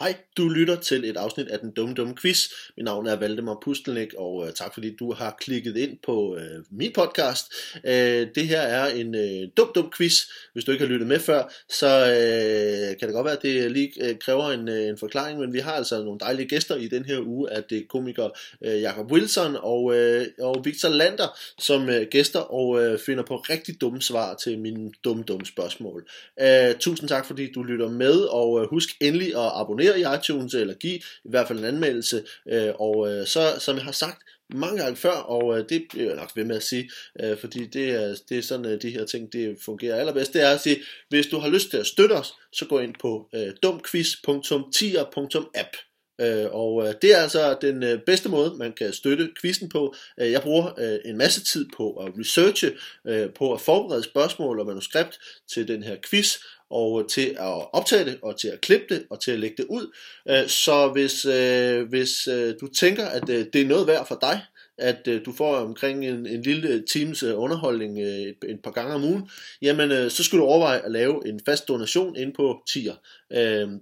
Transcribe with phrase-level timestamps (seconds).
[0.00, 2.48] Hej, du lytter til et afsnit af den dumme dumme quiz.
[2.76, 6.64] Mit navn er Valdemar Pustelnik, og øh, tak fordi du har klikket ind på øh,
[6.70, 7.52] min podcast.
[7.84, 10.14] Øh, det her er en øh, dum dum quiz.
[10.52, 13.72] Hvis du ikke har lyttet med før, så øh, kan det godt være, at det
[13.72, 16.88] lige øh, kræver en, øh, en forklaring, men vi har altså nogle dejlige gæster i
[16.88, 18.28] den her uge, at det er komiker
[18.64, 23.36] øh, Jacob Wilson og, øh, og Victor Lander som øh, gæster og øh, finder på
[23.36, 26.08] rigtig dumme svar til mine dumme dumme spørgsmål.
[26.40, 30.18] Øh, tusind tak fordi du lytter med, og øh, husk endelig at abonnere abonnere i
[30.18, 33.92] iTunes, eller give i hvert fald en anmeldelse, øh, og øh, så, som jeg har
[33.92, 34.22] sagt
[34.54, 37.66] mange gange før, og øh, det bliver jeg nok ved med at sige, øh, fordi
[37.66, 40.60] det er, det er sådan, at de her ting det fungerer allerbedst, det er at
[40.60, 40.76] sige,
[41.08, 45.76] hvis du har lyst til at støtte os, så gå ind på øh, dumquiz.tier.app.
[46.20, 49.94] Øh, og øh, det er altså den øh, bedste måde, man kan støtte quizzen på.
[50.20, 52.72] Øh, jeg bruger øh, en masse tid på at researche,
[53.06, 55.18] øh, på at forberede spørgsmål og manuskript
[55.52, 56.36] til den her quiz,
[56.70, 59.66] og til at optage det, og til at klippe det, og til at lægge det
[59.68, 59.94] ud.
[60.28, 64.40] Øh, så hvis, øh, hvis øh, du tænker, at det er noget værd for dig,
[64.78, 69.30] at du får omkring en, en lille times underholdning et, et par gange om ugen,
[69.62, 72.94] jamen så skal du overveje at lave en fast donation ind på Tier.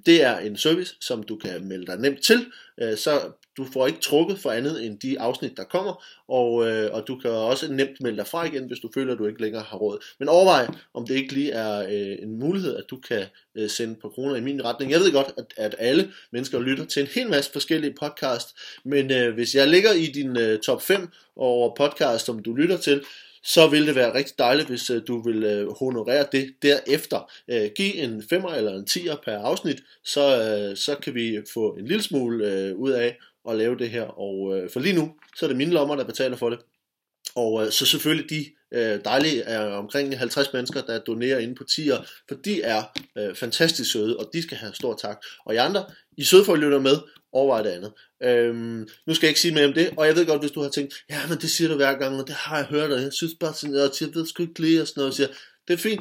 [0.06, 2.46] det er en service, som du kan melde dig nemt til,
[2.82, 3.20] øh, så
[3.56, 7.18] du får ikke trukket for andet end de afsnit, der kommer, og, øh, og du
[7.18, 9.76] kan også nemt melde dig fra igen, hvis du føler, at du ikke længere har
[9.76, 10.04] råd.
[10.18, 13.94] Men overvej, om det ikke lige er øh, en mulighed, at du kan øh, sende
[14.02, 14.92] på kroner i min retning.
[14.92, 18.48] Jeg ved godt, at, at alle mennesker lytter til en hel masse forskellige podcast,
[18.84, 22.76] men øh, hvis jeg ligger i din øh, top 5 over podcast, som du lytter
[22.76, 23.02] til,
[23.46, 27.30] så vil det være rigtig dejligt, hvis øh, du vil øh, honorere det derefter.
[27.50, 31.86] Øh, giv en femmer eller en tier per afsnit, så, så kan vi få en
[31.86, 33.16] lille smule ud af
[33.48, 34.02] at lave det her.
[34.02, 36.58] Og for lige nu, så er det mine lommer, der betaler for det.
[37.36, 38.44] Og øh, så selvfølgelig de
[38.74, 41.96] øh, dejlige er omkring 50 mennesker, der donerer inde på tier,
[42.28, 42.82] for de er
[43.18, 45.16] øh, fantastisk søde, og de skal have stor tak.
[45.44, 45.84] Og I andre,
[46.16, 46.96] I søde for at lytte med,
[47.36, 47.92] overvej det andet.
[48.22, 50.62] Øhm, nu skal jeg ikke sige mere om det, og jeg ved godt, hvis du
[50.62, 53.02] har tænkt, ja, men det siger du hver gang, og det har jeg hørt, og
[53.02, 55.28] jeg synes bare sådan, jeg, jeg ved sgu ikke lige, og sådan noget, og siger,
[55.68, 56.00] det er fint,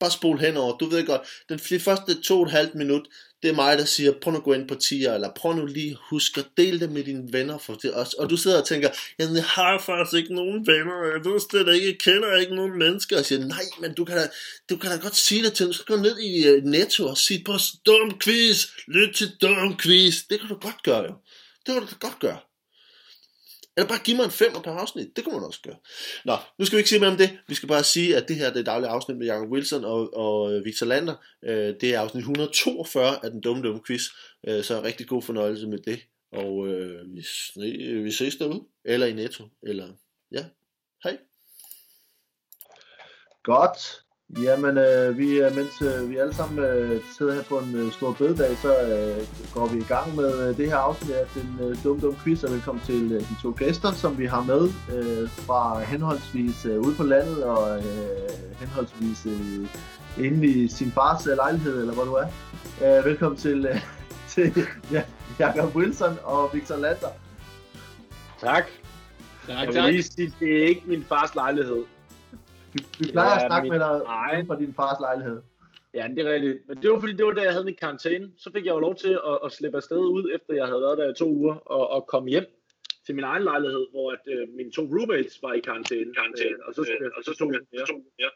[0.00, 0.76] bare spol henover.
[0.76, 3.08] Du ved godt, den, de første to og et halvt minut,
[3.42, 5.66] det er mig, der siger, prøv nu at gå ind på tier, eller prøv nu
[5.66, 7.58] lige at huske at dele det med dine venner.
[7.58, 8.16] For det også.
[8.18, 11.74] Og du sidder og tænker, jamen jeg har faktisk ikke nogen venner, jeg ved slet
[11.74, 13.18] ikke, jeg kender ikke nogen mennesker.
[13.18, 14.28] Og siger, nej, men du kan da,
[14.70, 17.18] du kan da godt sige det til dem, så gå ned i øh, Netto og
[17.18, 17.52] sige på
[17.86, 20.22] dum quiz, lyt til dum quiz.
[20.30, 21.14] Det kan du godt gøre jo.
[21.66, 22.38] Det kan du godt gøre.
[23.76, 25.16] Eller bare give mig en femmer per afsnit.
[25.16, 25.76] Det kunne man også gøre.
[26.24, 27.38] Nå, nu skal vi ikke sige mere om det.
[27.48, 30.16] Vi skal bare sige, at det her det er daglige afsnit med Jacob Wilson og,
[30.16, 31.14] og øh, Victor Lander.
[31.44, 34.02] Øh, det er afsnit 142 af den dumme dumme quiz.
[34.48, 36.00] Øh, så rigtig god fornøjelse med det.
[36.32, 37.24] Og øh, vi,
[37.84, 38.62] øh, vi ses derude.
[38.84, 39.44] Eller i Netto.
[39.62, 39.88] Eller
[40.32, 40.44] ja.
[41.04, 41.18] Hej.
[43.42, 44.05] Godt.
[44.30, 48.12] Jamen, øh, vi, mens øh, vi alle sammen øh, sidder her på en øh, stor
[48.12, 51.84] bededag, så øh, går vi i gang med øh, det her afsnit af den øh,
[51.84, 54.62] dumme dumme quiz, og velkommen til øh, de to gæster, som vi har med
[54.96, 59.68] øh, fra henholdsvis øh, ude på landet og øh, henholdsvis øh,
[60.24, 62.26] inde i sin fars øh, lejlighed, eller hvor du er.
[62.98, 63.80] Øh, velkommen til, øh,
[64.34, 65.02] til ja,
[65.38, 67.08] Jacob Wilson og Victor Lander.
[68.40, 68.64] Tak.
[69.46, 71.84] Tak, Jeg vil lige sige, det er ikke min fars lejlighed.
[72.76, 74.46] Vi, vi plejer ja, at snakke med dig egen...
[74.46, 75.42] fra din fars lejlighed.
[75.94, 76.68] Ja, det er rigtigt.
[76.68, 78.32] Men det var fordi, det var da jeg havde min karantæne.
[78.38, 80.98] Så fik jeg jo lov til at, at slippe afsted ud, efter jeg havde været
[80.98, 82.46] der i to uger, og, og komme hjem
[83.06, 86.14] til min egen lejlighed, hvor at, øh, mine to roommates var i karantæne.
[86.14, 86.56] karantæne.
[86.56, 87.84] Øh, og så, øh, og så tog jeg, ja.
[88.18, 88.28] ja.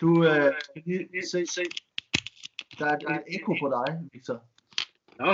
[0.00, 1.64] Du, øh, kan lige se, se.
[2.78, 4.38] Der er et ekko på dig, Victor.
[5.18, 5.32] Nå.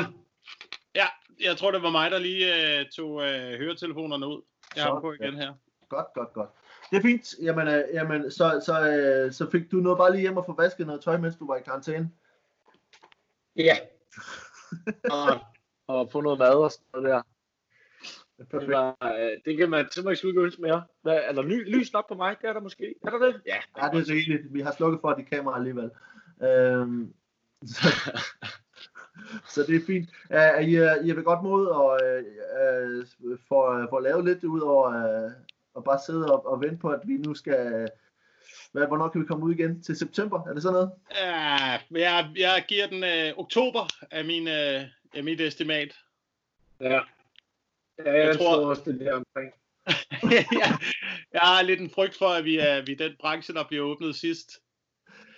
[0.94, 1.06] Ja,
[1.40, 2.46] jeg tror, det var mig, der lige
[2.80, 4.42] øh, tog øh, høretelefonerne ud.
[4.76, 5.54] Jeg har dem på igen her.
[5.88, 6.50] Godt, godt, godt.
[6.92, 7.34] Det er fint.
[7.42, 10.54] Jamen, øh, jamen så, så, øh, så fik du noget bare lige hjem og få
[10.58, 12.10] vasket noget tøj, mens du var i karantæne?
[13.56, 13.76] Ja.
[15.16, 15.40] og,
[15.86, 17.22] og få noget mad og sådan noget der.
[18.60, 20.82] Det, var, øh, det kan man simpelthen ikke ønske mere.
[21.02, 22.36] Hvad, er der ly, lys nok på mig?
[22.42, 22.94] Det er der måske.
[23.06, 23.40] Er der det?
[23.46, 24.54] Ja, ja det er rigeligt.
[24.54, 25.90] Vi har slukket for de kameraer alligevel.
[26.42, 27.14] Øhm,
[27.74, 27.88] så,
[29.48, 30.08] så det er fint.
[30.30, 34.60] Uh, I, I er ved godt mod og uh, for, for at lave lidt ud
[34.60, 35.30] over
[35.74, 37.88] og bare sidde og, og vente på, at vi nu skal...
[38.72, 39.82] Hvad, hvornår kan vi komme ud igen?
[39.82, 40.46] Til september?
[40.48, 40.90] Er det sådan noget?
[41.14, 44.82] Ja, jeg, jeg giver den øh, oktober af, min, øh,
[45.14, 45.94] af mit estimat.
[46.80, 47.00] Ja.
[47.98, 49.52] Ja, jeg, jeg tror også, det er omkring.
[50.62, 50.68] ja,
[51.32, 53.84] jeg har lidt en frygt for, at vi er, vi er den branche, der bliver
[53.84, 54.50] åbnet sidst.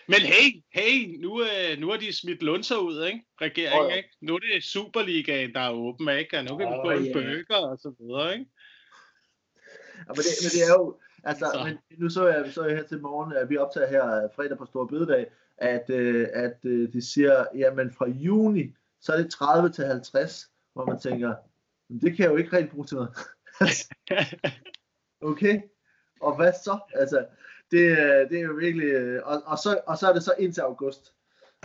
[0.08, 3.20] Men hey, hey, nu, øh, nu har de smidt lunser ud, ikke?
[3.40, 3.96] Regeringen, oh, ja.
[3.96, 4.08] ikke?
[4.20, 6.38] Nu er det Superligaen, der er åben, ikke?
[6.38, 7.12] Og nu kan oh, vi få en yeah.
[7.12, 8.50] burger og så videre, ikke?
[10.08, 11.64] Men, det, men det er jo, altså, så.
[11.64, 14.64] men nu så jeg, så jeg her til morgen, at vi optager her fredag på
[14.66, 15.26] Stor Bødedag,
[15.58, 20.50] at, øh, at øh, de siger, jamen fra juni, så er det 30 til 50,
[20.72, 21.34] hvor man tænker,
[21.88, 23.10] det kan jeg jo ikke rigtig bruge til noget.
[25.30, 25.60] okay,
[26.20, 26.78] og hvad så?
[26.94, 27.26] Altså,
[27.70, 27.96] det,
[28.30, 31.14] det er jo virkelig, øh, og, og, så, og så er det så indtil august,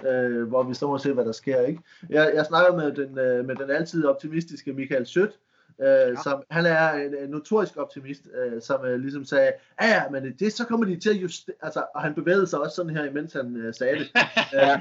[0.05, 1.61] øh, hvor vi så må se, hvad der sker.
[1.61, 1.81] Ikke?
[2.09, 5.39] Jeg, jeg snakker med den, øh, med den altid optimistiske Michael Schødt,
[5.81, 6.15] øh, ja.
[6.23, 10.53] som, han er en, notorisk optimist, øh, som øh, ligesom sagde, ja ja, men det,
[10.53, 13.33] så kommer de til at justere, altså, og han bevægede sig også sådan her, imens
[13.33, 14.09] han øh, sagde det.
[14.61, 14.79] øh,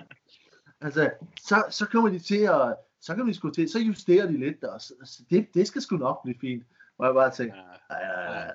[0.81, 1.11] altså,
[1.41, 4.65] så, så kommer de til at, så kan vi sgu til, så justerer de lidt,
[4.65, 6.65] og så, det, det skal sgu nok blive fint.
[6.99, 7.45] Og jeg bare ja.
[7.91, 8.51] ja, ja.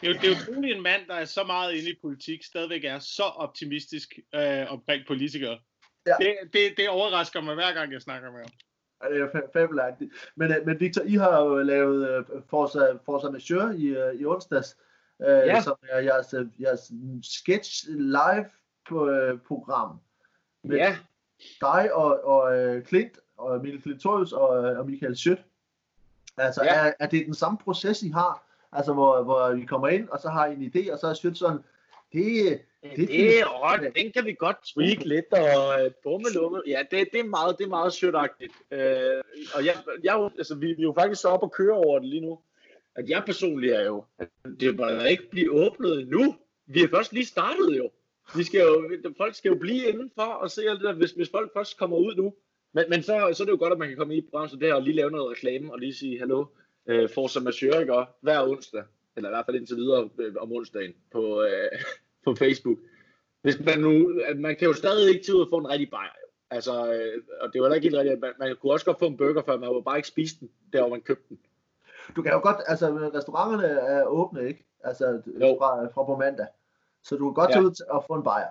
[0.00, 2.44] Det er, jo, det er utroligt en mand, der er så meget inde i politik,
[2.44, 5.58] stadigvæk er så optimistisk øh, omkring politikere.
[6.06, 6.14] Ja.
[6.20, 8.50] Det, det, det overrasker mig hver gang, jeg snakker med ham.
[9.02, 10.12] Det er fabelagtigt.
[10.36, 14.76] Men, øh, men Victor, I har jo lavet Forza, Forza Majeure i, uh, i onsdags,
[15.18, 15.60] uh, ja.
[15.60, 16.92] som er jeres, jeres
[17.22, 18.50] sketch live
[19.46, 20.00] program.
[20.64, 20.96] Med ja.
[21.60, 22.52] dig og, og
[22.84, 25.44] Klint, og Michael Klintorius og, og Michael Schødt.
[26.36, 26.86] Altså, ja.
[26.86, 28.44] er, er det den samme proces, I har?
[28.72, 31.14] Altså, hvor, hvor vi kommer ind, og så har I en idé, og så er
[31.14, 31.58] Schødt sådan,
[32.12, 36.62] det, det, det, det er den kan vi godt tweak lidt, og uh, bummelumme.
[36.66, 38.52] Ja, det, det, er meget, det er meget sødagtigt.
[38.70, 38.78] Uh,
[39.54, 42.08] og jeg, jeg, altså, vi, vi er jo faktisk så op og køre over det
[42.08, 42.38] lige nu.
[42.94, 44.04] At jeg personligt er jo,
[44.60, 46.36] det bør ikke blive åbnet nu.
[46.66, 47.90] Vi er først lige startet jo.
[48.36, 51.30] Vi skal jo folk skal jo blive indenfor og se alt det der, hvis, hvis
[51.30, 52.34] folk først kommer ud nu.
[52.72, 54.74] Men, men så, så er det jo godt, at man kan komme i programmet der
[54.74, 56.46] og lige lave noget reklame og lige sige, hallo,
[56.86, 57.94] uh, Forza Majeure, ikke?
[58.20, 58.82] hver onsdag,
[59.16, 61.78] eller i hvert fald indtil videre øh, om onsdagen på, uh,
[62.24, 62.78] på Facebook.
[63.42, 66.10] Hvis man nu, man kan jo stadig ikke til ud og få en rigtig bajer.
[66.50, 69.06] Altså, øh, og det var da ikke helt rigtigt, man, man kunne også godt få
[69.06, 71.38] en burger, før man var bare ikke spise den, der hvor man købte den.
[72.16, 74.64] Du kan jo godt, altså restauranterne er åbne, ikke?
[74.84, 76.46] Altså fra, fra på mandag.
[77.04, 77.54] Så du kan godt ja.
[77.54, 78.48] tage ud og få en bajer.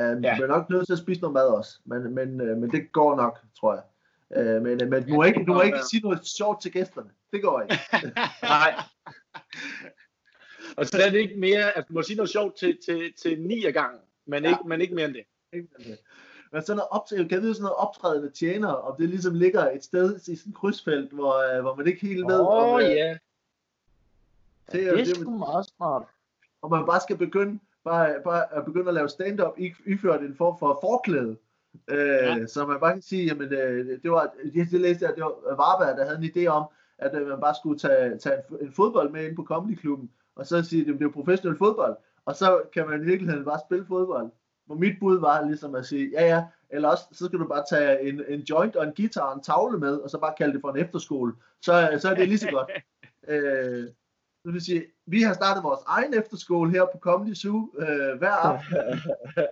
[0.00, 0.36] Um, ja.
[0.38, 2.92] Du er nok nødt til at spise noget mad også, men, men, uh, men det
[2.92, 3.82] går nok, tror jeg.
[4.56, 7.10] Uh, men, men du må ikke, du må ikke sige noget sjovt til gæsterne.
[7.32, 7.78] Det går ikke.
[8.42, 8.74] Nej.
[10.78, 13.40] Og så er det ikke mere, at du må sige noget sjovt til, til, til
[13.40, 14.48] ni af gangen, men, ja.
[14.50, 15.24] ikke, men ikke mere end det.
[15.52, 15.98] Ikke mere end det.
[16.52, 19.84] Men sådan noget optræde, kan vide sådan noget optrædende tjener, om det ligesom ligger et
[19.84, 22.74] sted i sådan et krydsfelt, hvor, hvor man ikke helt ved, oh, om...
[22.74, 23.16] Åh, ja.
[24.72, 26.02] Det, det er sgu meget smart.
[26.62, 30.58] Og man bare skal begynde, bare, bare at begynde at lave stand-up iført en form
[30.58, 31.36] for forklæde.
[31.88, 32.46] Øh, ja.
[32.46, 35.54] Så man bare kan sige, jamen øh, det var, det, det læste jeg, det var
[35.56, 36.64] Varberg, der havde en idé om,
[36.98, 40.46] at øh, man bare skulle tage, tage en, en fodbold med ind på comedyklubben, og
[40.46, 43.60] så sige, at det er jo professionel fodbold, og så kan man i virkeligheden bare
[43.68, 44.30] spille fodbold.
[44.66, 47.64] Hvor mit bud var ligesom at sige, ja ja, eller også, så skal du bare
[47.70, 50.52] tage en, en joint og en guitar og en tavle med, og så bare kalde
[50.52, 51.32] det for en efterskole.
[51.62, 52.70] Så, så er det lige så godt.
[53.28, 53.88] øh,
[54.44, 58.34] det vil sige, vi har startet vores egen efterskole her på Comedy Zoo øh, hver
[58.48, 58.76] aften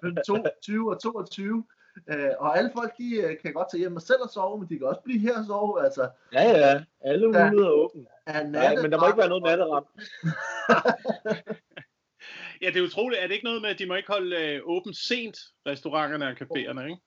[0.03, 1.65] mellem 22 og 22.
[2.09, 4.69] Øh, og alle folk, de øh, kan godt tage hjem og selv og sove, men
[4.69, 5.85] de kan også blive her og sove.
[5.85, 6.85] Altså, ja, ja.
[7.01, 8.07] Alle muligheder er åbne.
[8.27, 9.87] Nej, men der må ikke være noget natteramt.
[12.63, 13.23] ja, det er utroligt.
[13.23, 16.33] Er det ikke noget med, at de må ikke holde øh, åbent sent, restauranterne og
[16.33, 17.01] caféerne, ikke?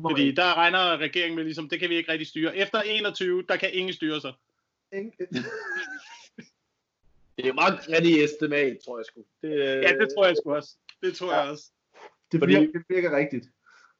[0.00, 2.56] Fordi der regner regeringen med ligesom, det kan vi ikke rigtig styre.
[2.56, 4.32] Efter 21, der kan ingen styre sig.
[7.36, 9.24] det er meget rigtig estimat, tror jeg sgu.
[9.42, 10.76] Det, ja, det tror jeg sgu også.
[11.02, 11.40] Det tror ja.
[11.40, 11.70] jeg også.
[12.32, 13.48] Det virker, det virker rigtigt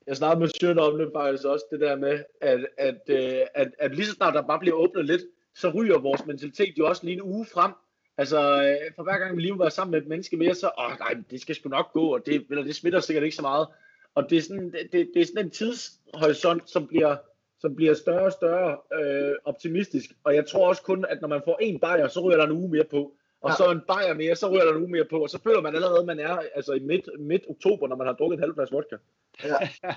[0.08, 3.68] jeg snakkede med Sjøen om det faktisk også, det der med, at, at, at, at,
[3.78, 5.22] at lige så snart der bare bliver åbnet lidt,
[5.54, 7.72] så ryger vores mentalitet jo også lige en uge frem.
[8.16, 10.98] Altså, øh, for hver gang vi lige var sammen med et menneske mere, så, åh
[10.98, 13.66] nej, det skal sgu nok gå, og det, eller det smitter sikkert ikke så meget.
[14.14, 17.16] Og det er sådan, det, det er sådan en tidshorisont, som bliver,
[17.60, 20.10] som bliver større og større øh, optimistisk.
[20.24, 22.52] Og jeg tror også kun, at når man får en bajer, så ryger der en
[22.52, 23.12] uge mere på.
[23.40, 23.56] Og ja.
[23.56, 25.22] så en bajer mere, så ryger der en uge mere på.
[25.22, 28.06] Og så føler man allerede, at man er altså i midt, midt oktober, når man
[28.06, 28.96] har drukket et halvt glas vodka.
[29.44, 29.56] Ja.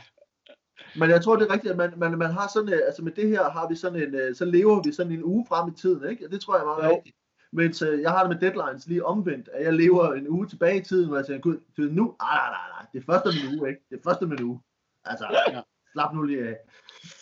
[0.99, 3.11] Men jeg tror, det er rigtigt, at man, man, man har sådan, øh, altså med
[3.11, 5.75] det her har vi sådan en, øh, så lever vi sådan en uge frem i
[5.77, 6.27] tiden, ikke?
[6.27, 6.95] Det tror jeg er meget jo.
[6.95, 7.15] rigtigt.
[7.53, 10.77] Mens uh, jeg har det med deadlines lige omvendt, at jeg lever en uge tilbage
[10.77, 13.59] i tiden, hvor jeg tænker, gud, nu, nej, nej, nej, nej, det er første min
[13.59, 13.81] uge, ikke?
[13.89, 14.61] Det er første min uge.
[15.05, 15.61] Altså, ja.
[15.93, 16.57] slap nu lige af.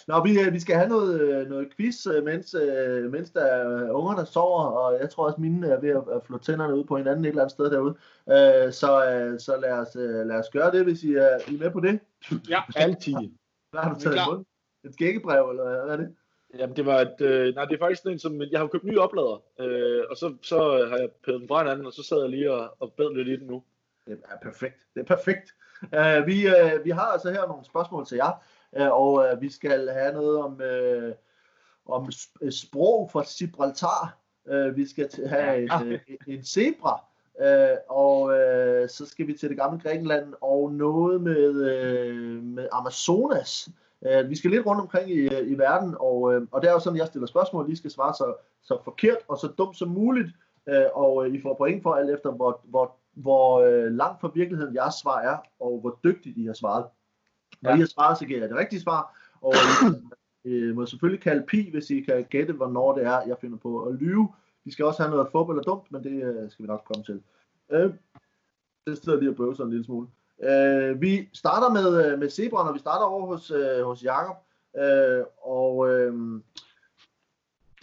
[0.10, 2.56] Nå, vi, vi skal have noget, noget quiz, mens,
[3.12, 6.38] mens der er unger, der sover, og jeg tror også, mine er ved at flå
[6.38, 7.96] tænderne ud på hinanden et eller andet sted derude.
[8.72, 8.92] Så,
[9.40, 9.96] så lad, os,
[10.30, 12.00] lad os gøre det, hvis I er, I er med på det.
[12.50, 13.14] Ja, altid.
[13.72, 14.44] Hvad har du taget imod?
[14.84, 16.16] Et skæggebrev, eller hvad er det?
[16.58, 19.00] Jamen, det var et, øh, nej, det er faktisk en, som, jeg har købt nye
[19.00, 22.30] oplader, øh, og så, så har jeg pædet den fra hinanden, og så sad jeg
[22.30, 23.64] lige og, og bed lidt i den nu.
[24.08, 25.56] Det er perfekt, det er perfekt.
[25.84, 29.90] Uh, vi, uh, vi har altså her nogle spørgsmål til jer, og uh, vi skal
[29.90, 31.12] have noget om, uh,
[31.96, 32.12] om
[32.50, 34.18] sprog fra Gibraltar.
[34.46, 37.06] Uh, vi skal have en, uh, en zebra,
[37.42, 42.68] Uh, og uh, så skal vi til det gamle Grækenland og noget med, uh, med
[42.72, 43.70] Amazonas.
[44.08, 46.80] Øh, vi skal lidt rundt omkring i, i verden, og, øh, og det er jo
[46.80, 48.34] sådan, jeg stiller spørgsmål, lige skal svare så,
[48.64, 50.30] så forkert og så dumt som muligt,
[50.70, 54.32] øh, og øh, I får point for alt efter, hvor, hvor, hvor øh, langt fra
[54.34, 56.86] virkeligheden jeres svar er, og hvor dygtigt I har svaret.
[57.62, 57.76] Når ja.
[57.76, 59.54] I har svaret, så giver jeg det rigtige svar, og
[60.46, 63.58] I øh, må selvfølgelig kalde pi, hvis I kan gætte, hvornår det er, jeg finder
[63.58, 64.34] på at lyve.
[64.66, 67.04] Vi skal også have noget fodbold eller dumt, men det øh, skal vi nok komme
[67.04, 67.22] til.
[67.72, 67.94] Øh,
[68.88, 70.08] det sidder lige og bøvser en lille smule.
[70.44, 74.36] Øh, vi starter med, øh, med Zebra, og vi starter over hos, øh, hos Jakob.
[74.78, 76.42] Øh, og øh,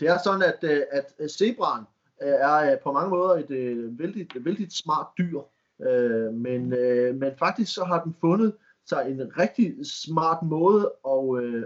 [0.01, 0.83] det er sådan, at, øh,
[1.19, 1.85] at zebraen
[2.21, 5.41] er på mange måder et øh, vældig, vældig smart dyr.
[5.81, 8.57] Øh, men, øh, men faktisk så har den fundet
[8.87, 11.65] sig en rigtig smart måde at, øh,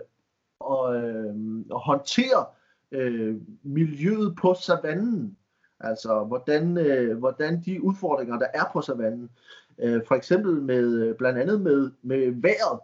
[0.71, 2.47] at, øh, at håndtere
[2.93, 5.37] øh, miljøet på savannen.
[5.81, 9.31] Altså, hvordan, øh, hvordan de udfordringer, der er på savannen,
[9.79, 12.81] øh, for eksempel med, øh, blandt andet med, med vejret,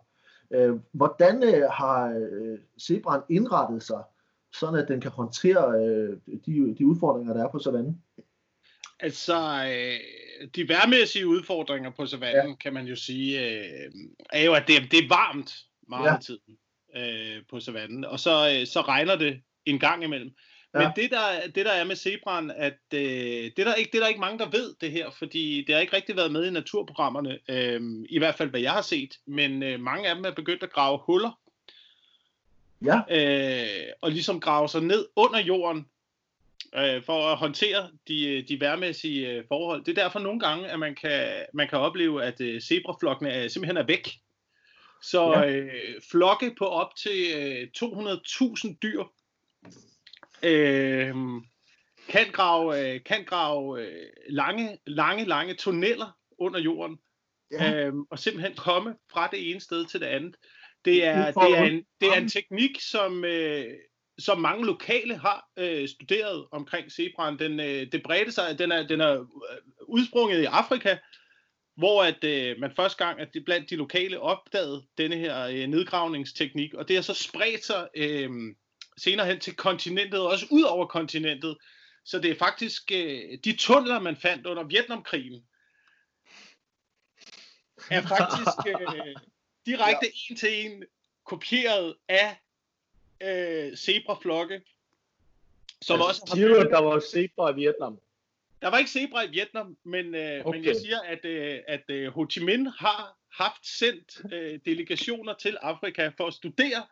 [0.51, 4.03] øh, hvordan øh, har øh, zebraen indrettet sig,
[4.53, 6.17] sådan at den kan håndtere øh,
[6.47, 8.03] de, de udfordringer, der er på savannen?
[9.01, 9.37] Altså,
[9.67, 12.55] øh, de værmæssige udfordringer på savannen, ja.
[12.55, 13.91] kan man jo sige, øh,
[14.31, 15.55] er jo, at det, det er varmt
[15.89, 16.19] meget ja.
[16.27, 16.59] tiden
[16.97, 20.31] øh, på savannen, og så, øh, så regner det en gang imellem.
[20.75, 20.81] Ja.
[20.81, 23.99] Men det der, det der er med zebraen, at øh, det, er der ikke, det
[23.99, 26.47] er der ikke mange, der ved det her, fordi det har ikke rigtig været med
[26.47, 30.25] i naturprogrammerne, øh, i hvert fald hvad jeg har set, men øh, mange af dem
[30.25, 31.41] er begyndt at grave huller,
[32.85, 33.01] ja.
[33.11, 35.87] øh, og ligesom grave sig ned under jorden,
[36.75, 39.85] øh, for at håndtere de, de værmæssige øh, forhold.
[39.85, 43.49] Det er derfor nogle gange, at man kan, man kan opleve, at øh, zebraflokkene er,
[43.49, 44.09] simpelthen er væk.
[45.03, 45.51] Så ja.
[45.51, 49.05] øh, flokke på op til øh, 200.000 dyr
[50.43, 51.15] øh,
[52.09, 56.99] kan grave, øh, kan grave øh, lange, lange, lange tunneller under jorden,
[57.53, 57.87] ja.
[57.87, 60.37] øh, og simpelthen komme fra det ene sted til det andet.
[60.85, 63.75] Det er, det er, en, det er en teknik, som, øh,
[64.19, 67.39] som mange lokale har øh, studeret omkring zebraen.
[67.39, 69.27] Den, øh, det bredte sig, den er, den er øh,
[69.89, 70.97] udsprunget i Afrika,
[71.77, 75.67] hvor at øh, man første gang at det blandt de lokale opdagede denne her øh,
[75.67, 78.31] nedgravningsteknik, og det har så spredt sig øh,
[78.97, 81.57] senere hen til kontinentet, og også ud over kontinentet.
[82.05, 85.43] Så det er faktisk øh, de tunneler, man fandt under Vietnamkrigen,
[87.91, 89.17] er faktisk øh,
[89.67, 90.31] direkte ja.
[90.31, 90.85] en til en
[91.27, 92.37] kopieret af
[93.21, 94.61] øh, zebraflokke.
[95.83, 98.01] Som altså, også har siger du, der var zebra i Vietnam?
[98.63, 100.57] Der var ikke zebra i Vietnam, men, øh, okay.
[100.57, 105.35] men jeg siger, at, øh, at øh, Ho Chi Minh har haft sendt øh, delegationer
[105.35, 106.87] til Afrika for at studere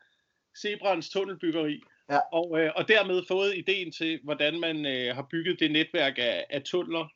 [0.62, 1.80] zebraens tunnelbyggeri.
[2.10, 2.18] Ja.
[2.32, 6.46] Og, øh, og dermed fået ideen til, hvordan man øh, har bygget det netværk af,
[6.50, 7.08] af tunneler,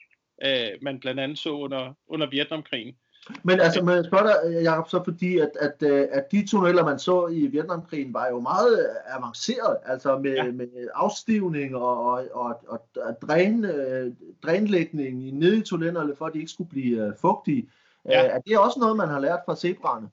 [0.45, 2.97] øh, man blandt andet så under, under Vietnamkrigen.
[3.43, 6.99] Men altså, man spørger dig, Jacob, så fordi, at, at, øh, at de tunneller, man
[6.99, 10.53] så i Vietnamkrigen, var jo meget avanceret, altså med, ja.
[10.53, 16.39] med afstivning og, og, og, og dræn, øh, drænlægning nede i tunnelerne, for at de
[16.39, 17.69] ikke skulle blive fugtige.
[18.09, 18.27] Ja.
[18.27, 20.09] Er det også noget, man har lært fra zebraerne?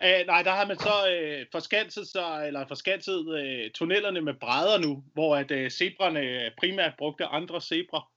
[0.00, 4.78] Uh, nej, der har man så uh, forskanset, sig, eller forskanset uh, tunnelerne med brædder
[4.78, 8.08] nu, hvor at uh, zebrerne primært brugte andre zebra.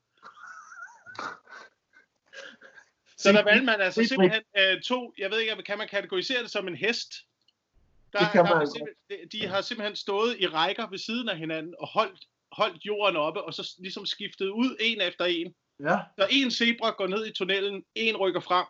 [3.22, 6.52] Så der valgte man altså simpelthen uh, to, jeg ved ikke, kan man kategorisere det
[6.52, 7.14] som en hest?
[8.14, 8.68] Der, det kan man.
[9.10, 13.16] Der, de har simpelthen stået i rækker ved siden af hinanden og holdt, holdt jorden
[13.16, 15.56] oppe, og så ligesom skiftet ud en efter en.
[15.80, 16.00] Ja.
[16.20, 18.66] Så en zebra går ned i tunnelen, en rykker frem,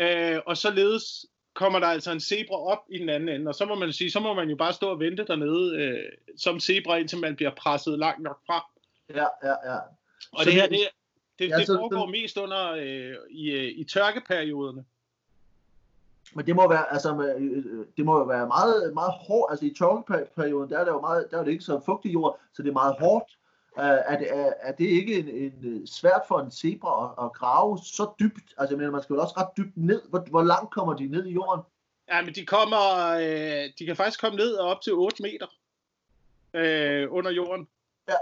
[0.00, 3.64] uh, og således kommer der altså en zebra op i den anden ende, og så
[3.64, 6.96] må man sige, så må man jo bare stå og vente dernede øh, som zebra,
[6.96, 8.62] indtil man bliver presset langt nok frem.
[9.08, 9.78] Ja, ja, ja.
[10.32, 10.88] Og så det her, det,
[11.38, 14.84] det, ja, det foregår det, mest under øh, i, øh, i tørkeperioderne.
[16.34, 19.74] Men det må være, altså, øh, det må jo være meget, meget hårdt, altså i
[19.78, 22.68] tørkeperioden, der er det jo meget, der er det ikke så fugtig jord, så det
[22.68, 23.38] er meget hårdt.
[23.76, 27.32] Uh, er, det, er, er det ikke en, en, svært for en zebra at, at
[27.32, 28.54] grave så dybt?
[28.58, 30.02] Altså, mener, man skal jo også ret dybt ned.
[30.08, 31.62] Hvor, hvor langt kommer de ned i jorden?
[32.08, 35.46] Ja, men de kommer, øh, de kan faktisk komme ned op til 8 meter
[36.54, 37.68] øh, under jorden.
[38.08, 38.14] Ja.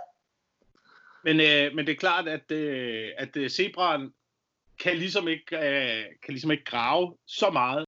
[1.25, 4.13] Men, øh, men det er klart, at, øh, at øh, zebraen
[4.79, 7.85] kan ligesom, ikke, øh, kan ligesom ikke grave så meget.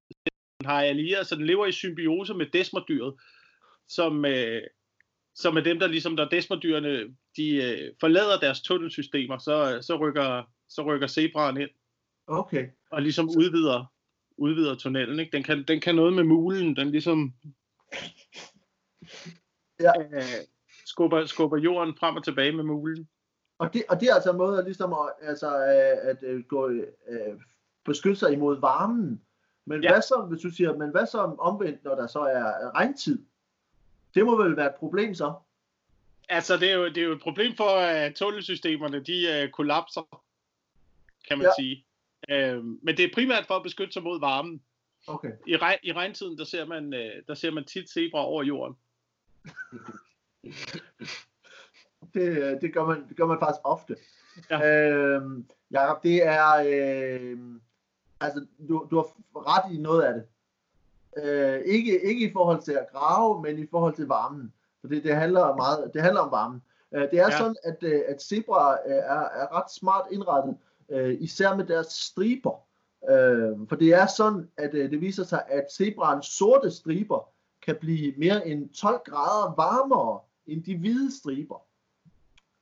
[0.61, 3.15] Den har allieret, så den lever i symbiose med desmodyret,
[3.89, 4.63] som, øh,
[5.35, 10.43] som er dem, der ligesom, når desmodyrene de øh, forlader deres tunnelsystemer, så, så, rykker,
[10.69, 11.71] så rykker zebraen ind.
[12.27, 12.69] Okay.
[12.91, 13.93] Og ligesom udvider,
[14.37, 15.21] udvider tunnelen.
[15.21, 15.33] Ikke?
[15.33, 17.35] Den, kan, den kan noget med mulen, den ligesom
[19.81, 19.93] ja.
[20.13, 20.23] øh,
[20.87, 23.09] skubber, skubber jorden frem og tilbage med mulen.
[23.67, 25.57] Og det, og det er altså en måde at, ligesom at, altså,
[26.03, 27.41] at, at gå, uh,
[27.85, 29.21] beskytte sig imod varmen.
[29.65, 29.93] Men Ja.
[29.93, 33.19] hvad så, hvis du siger, men hvad så omvendt, når der så er regntid?
[34.15, 35.35] Det må vel være et problem så?
[36.29, 40.23] Altså, det er, jo, det er jo et problem for, at tunnelsystemerne, de uh, kollapser,
[41.29, 41.51] kan man Ja.
[41.59, 41.87] sige.
[42.33, 44.63] Uh, men det er primært for at beskytte sig mod varmen.
[45.07, 45.33] Okay.
[45.47, 48.77] I, regn, i regntiden, der ser, man, uh, der ser man tit zebra over jorden.
[52.15, 53.97] Det, det, gør man, det gør man faktisk ofte.
[54.51, 54.89] Ja.
[54.91, 56.49] Øhm, Jacob, det er...
[56.67, 57.39] Øh,
[58.21, 60.25] altså, du, du har ret i noget af det.
[61.17, 64.53] Øh, ikke, ikke i forhold til at grave, men i forhold til varmen.
[64.81, 66.63] For det, det, handler, meget, det handler om varmen.
[66.95, 67.31] Øh, det er ja.
[67.31, 67.39] Ja.
[67.39, 70.57] sådan, at, øh, at zebra øh, er, er ret smart indrettet,
[70.89, 72.65] øh, især med deres striber.
[73.11, 77.29] Øh, for det er sådan, at øh, det viser sig, at zebraens sorte striber
[77.63, 81.67] kan blive mere end 12 grader varmere end de hvide striber.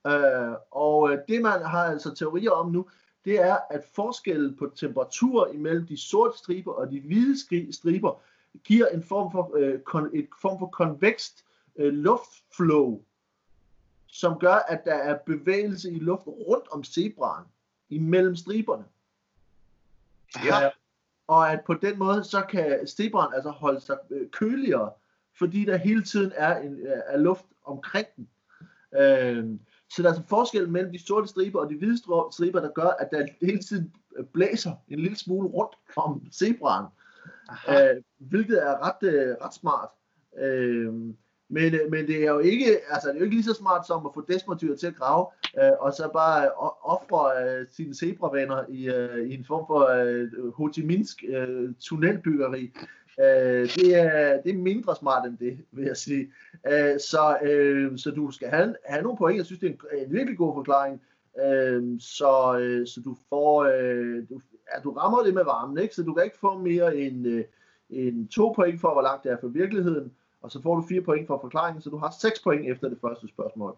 [0.06, 2.86] Øh, og øh, det man har altså teorier om nu,
[3.24, 8.20] det er, at forskellen på temperatur imellem de sorte striber og de hvide striber
[8.64, 11.44] giver en form for, øh, kon- et form for konvekst
[11.76, 13.02] øh, luftflow,
[14.06, 17.46] som gør, at der er bevægelse i luft rundt om zebraen
[17.88, 18.84] imellem striberne.
[20.44, 20.70] Ja.
[21.26, 24.92] Og at på den måde, så kan zebraen altså holde sig øh, køligere,
[25.38, 28.28] fordi der hele tiden er, en, øh, er luft omkring den.
[29.00, 29.46] Øh,
[29.96, 31.98] så der er altså forskel mellem de sorte striber og de hvide
[32.32, 36.86] striber, der gør, at der hele tiden øh, blæser en lille smule rundt om zebraen.
[37.68, 39.88] Øh, hvilket er ret, øh, ret smart.
[40.38, 40.92] Øh,
[41.48, 43.86] men, øh, men det er jo ikke, altså det er jo ikke lige så smart
[43.86, 45.26] som at få desmodyr til at grave,
[45.62, 46.50] øh, og så bare øh,
[46.82, 51.74] ofre øh, sine zebravenner i, øh, i en form for øh, Ho Chi Minhsk øh,
[51.80, 52.72] tunnelbyggeri.
[53.20, 56.32] Øh, det, er, det er mindre smart end det, vil jeg sige.
[56.66, 59.36] Øh, så, øh, så du skal have, have nogle point.
[59.38, 61.00] Jeg synes, det er en, en virkelig god forklaring.
[61.44, 64.40] Øh, så, øh, så du får, øh, du,
[64.74, 65.94] ja, du rammer det med varmen, ikke?
[65.94, 67.44] så du kan ikke få mere end, øh,
[67.90, 71.00] end to point for, hvor langt det er fra virkeligheden, og så får du fire
[71.02, 73.76] point for forklaringen, så du har seks point efter det første spørgsmål.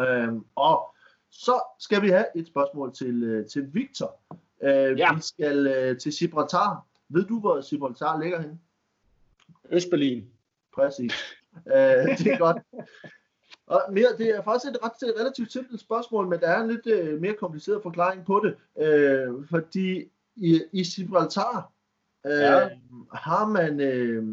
[0.00, 0.94] Øhm, og
[1.30, 4.16] så skal vi have et spørgsmål til, øh, til Victor.
[4.62, 5.14] Øh, Ja.
[5.14, 6.86] Vi skal øh, til Gibraltar.
[7.12, 8.58] Ved du, hvor Gibraltar ligger henne?
[9.70, 10.30] Østberlin.
[10.74, 11.12] Præcis.
[11.66, 12.58] øh, det er godt.
[13.66, 16.68] Og mere, det er faktisk et ret et relativt simpelt spørgsmål, men der er en
[16.68, 18.82] lidt øh, mere kompliceret forklaring på det.
[18.84, 21.72] Øh, fordi i, i Gibraltar
[22.26, 22.68] øh, Ja.
[23.14, 24.24] har man, øh,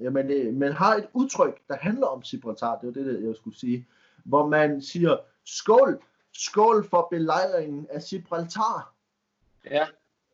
[0.00, 3.58] jamen, øh, man har et udtryk, der handler om Gibraltar, det var det, jeg skulle
[3.58, 3.86] sige,
[4.24, 8.94] hvor man siger, skål, skål for belejringen af Gibraltar.
[9.70, 9.86] Ja.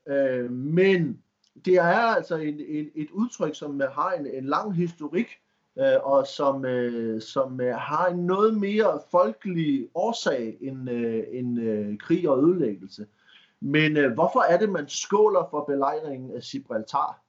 [0.08, 1.22] Øh, men
[1.64, 5.28] det er altså en, en, et udtryk, som har en, en lang historik,
[5.78, 11.60] øh, og som, øh, som øh, har en noget mere folkelig årsag end, øh, end
[11.60, 13.06] øh, krig og ødelæggelse.
[13.60, 17.22] Men øh, hvorfor er det, man skåler for belejringen af Gibraltar?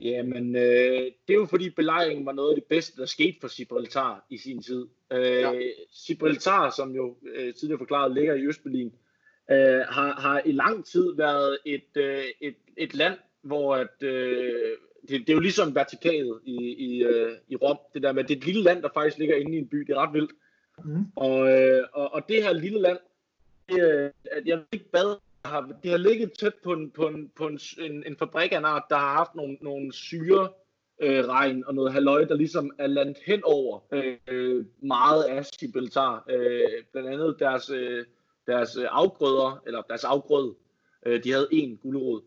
[0.00, 3.56] Jamen, øh, det er jo fordi belejringen var noget af det bedste, der skete for
[3.56, 4.86] Gibraltar i sin tid.
[5.12, 5.50] Øh, Ja.
[5.50, 5.60] ja.
[6.06, 8.92] Gibraltar, som jo øh, tidligere forklaret ligger i Østberlin, øh,
[9.88, 14.76] har, har i lang tid været et, øh, et, et land, hvor at, øh,
[15.08, 18.34] det, det er jo ligesom Vatikanet i, i, øh, i Rom, det der med, det
[18.34, 20.30] er et lille land, der faktisk ligger inde i en by, det er ret vildt.
[20.84, 21.04] Mm.
[21.16, 22.98] Og, øh, og, og det her lille land,
[23.68, 27.30] det, øh, at jeg ikke hvad, har, det har ligget tæt på en, på en,
[27.36, 30.48] på en, en, en fabrik af en art, der har haft nogle, nogle syre
[31.00, 33.80] øh, regn og noget halløj, der ligesom er landet hen over
[34.28, 36.24] øh, meget af Gibraltar.
[36.30, 38.04] Øh, blandt andet deres, øh,
[38.48, 40.54] deres øh, afgrøder, eller deres afgrød,
[41.06, 42.20] øh, de havde en gulerod.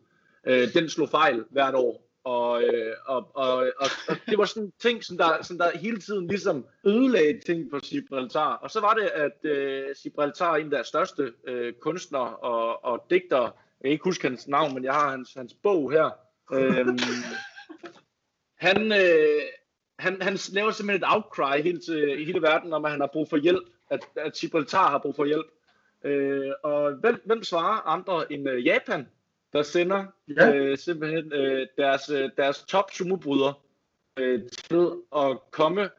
[0.47, 2.07] Øh, den slog fejl hvert år.
[2.23, 5.99] Og, øh, og, og, og, og det var sådan ting, som der, som der hele
[5.99, 8.53] tiden ligesom ødelagde ting på Gibraltar.
[8.55, 13.05] Og så var det, at øh, Gibraltar, en af deres største øh, kunstnere og, og
[13.09, 16.09] digtere, jeg kan ikke huske hans navn, men jeg har hans, hans bog her.
[16.53, 16.99] Øhm,
[18.55, 19.41] han, øh,
[19.99, 23.09] han, han laver simpelthen et outcry hele til, i hele verden om, at han har
[23.13, 25.47] brug for hjælp, at, at Gibraltar har brug for hjælp.
[26.03, 29.07] Øh, og hvem, hvem svarer andre end øh, Japan,
[29.53, 30.05] der sender
[30.37, 30.53] Ja.
[30.53, 33.61] øh, simpelthen øh, deres, øh, deres top sumobryder
[34.19, 35.89] øh, til at komme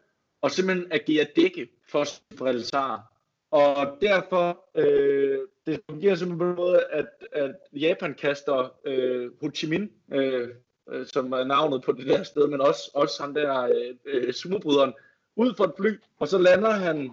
[0.40, 3.12] og simpelthen agere dække for Gibraltar.
[3.50, 9.50] Og derfor, øh, det fungerer simpelthen på en måde, at, at Japan kaster øh, Ho
[9.54, 10.48] Chi Minh, øh,
[10.90, 14.32] øh, som er navnet på det der sted, men også, også han der øh, øh,
[14.32, 14.92] sumobryderen,
[15.36, 17.10] ud fra et fly, og så lander han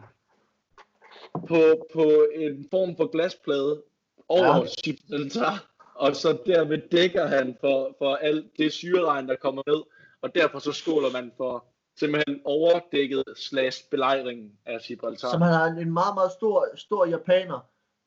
[1.34, 3.84] på, på en form for glasplade
[4.28, 4.66] over Ja.
[4.84, 9.84] Gibraltar, og så dermed dækker han for, for alt det syreregn, der kommer ned,
[10.22, 11.66] og derfor så skåler man for
[12.00, 15.32] simpelthen overdækket slash belejringen af Gibraltar.
[15.32, 17.60] Som han har en, en meget, meget stor, stor japaner,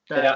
[0.08, 0.34] der Ja,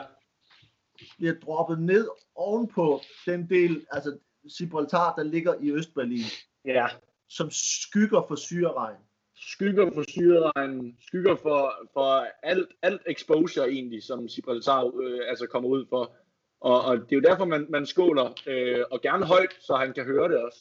[1.18, 4.18] bliver droppet ned ovenpå den del, altså
[4.59, 6.25] Gibraltar, der ligger i Østberlin,
[6.64, 6.87] Ja,
[7.29, 8.96] som skygger for syreregn.
[9.37, 15.68] Skygger for syreregn, skygger for, for alt, alt exposure egentlig, som Gibraltar øh, altså kommer
[15.68, 16.16] ud for.
[16.61, 19.92] Og, og det er jo derfor, man, man skåler, øh, og gerne højt, så han
[19.92, 20.59] kan høre det også.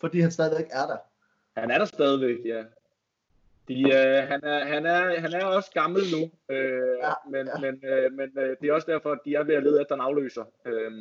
[0.00, 0.96] Fordi han stadigvæk er der.
[1.60, 2.64] Han er der stadigvæk, ja.
[3.68, 7.60] De, øh, han, er, han, er, han er også gammel nu, øh, Ja, men, ja.
[7.60, 9.94] men, øh, men øh, det er også derfor, at de er ved at lede efter
[9.94, 10.44] en afløser.
[10.66, 10.92] Øh,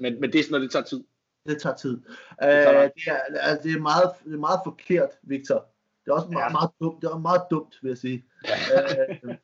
[0.00, 1.04] men, men det er sådan noget, det tager tid.
[1.46, 2.00] Det tager tid.
[2.42, 5.66] tager Øh, det, er, altså, det, er meget, det er meget forkert, Victor.
[6.04, 6.52] Det er også meget, Ja.
[6.52, 7.02] meget dumt.
[7.02, 8.24] Det er meget dumt, vil jeg sige.
[8.74, 9.34] øh,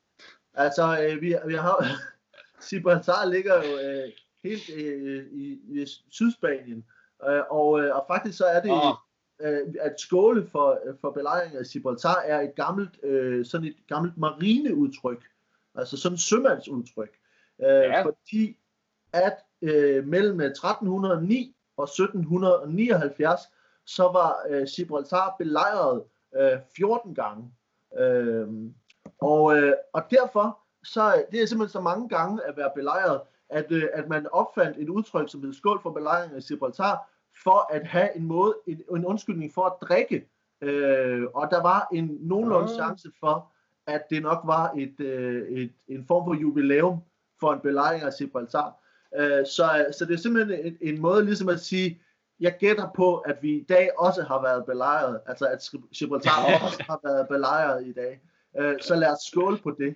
[0.54, 1.84] altså, øh, vi, vi har
[2.70, 4.12] Gibraltar ligger jo øh,
[4.44, 6.84] helt øh, i, i Sydspanien,
[7.28, 8.94] øh, og, øh, og faktisk så er det, Åh.
[9.40, 14.16] øh, at skåle for, for belejringen af Gibraltar er et gammelt, øh, sådan et gammelt
[14.18, 15.24] marineudtryk,
[15.74, 17.10] altså sådan et sømandsudtryk,
[17.62, 18.02] øh, Ja.
[18.04, 18.56] fordi
[19.12, 23.40] at øh, mellem 1309 og 1779,
[23.87, 26.02] så var øh, Gibraltar belejret
[26.37, 27.52] øh, 14 gange.
[27.98, 28.48] Øh,
[29.20, 33.72] og, øh, og derfor, så det er simpelthen så mange gange at være belejret, at,
[33.72, 37.08] øh, at man opfandt et udtryk, som hed skål for belejringen af Gibraltar,
[37.42, 40.28] for at have en måde, en, en undskyldning for at drikke.
[40.61, 42.74] Øh, og der var en nogenlunde Ah.
[42.74, 43.52] chance for,
[43.87, 47.00] at det nok var et, øh, et, en form for jubilæum
[47.40, 48.82] for en belejring af Gibraltar.
[49.16, 52.01] Øh, så, så det er simpelthen en, en måde ligesom at sige,
[52.40, 56.83] jeg gætter på, at vi i dag også har været belejret, altså at Gibraltar også
[56.83, 58.20] har været belejret i dag.
[58.59, 59.94] Øh, så lad os skåle på det.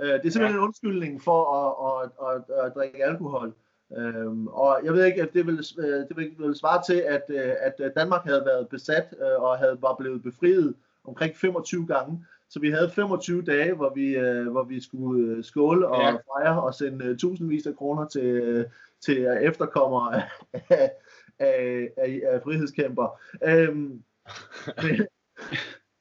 [0.00, 0.62] Øh, det er simpelthen ja.
[0.62, 3.54] en undskyldning for at, at, at, at drikke alkohol.
[3.96, 7.22] Øhm, og jeg ved ikke, at det vil, øh, det vil, vil svare til, at,
[7.28, 12.26] øh, at Danmark havde været besat øh, og havde var blevet befriet omkring 25 gange.
[12.50, 16.10] Så vi havde 25 dage, hvor vi, øh, hvor vi skulle øh, skåle og Ja.
[16.12, 18.64] fejre og sende øh, tusindvis af kroner til, øh,
[19.04, 20.14] til efterkommere
[20.70, 20.90] af,
[21.38, 23.20] af, af, af, frihedskæmper.
[23.44, 24.02] Øhm,
[24.82, 25.06] men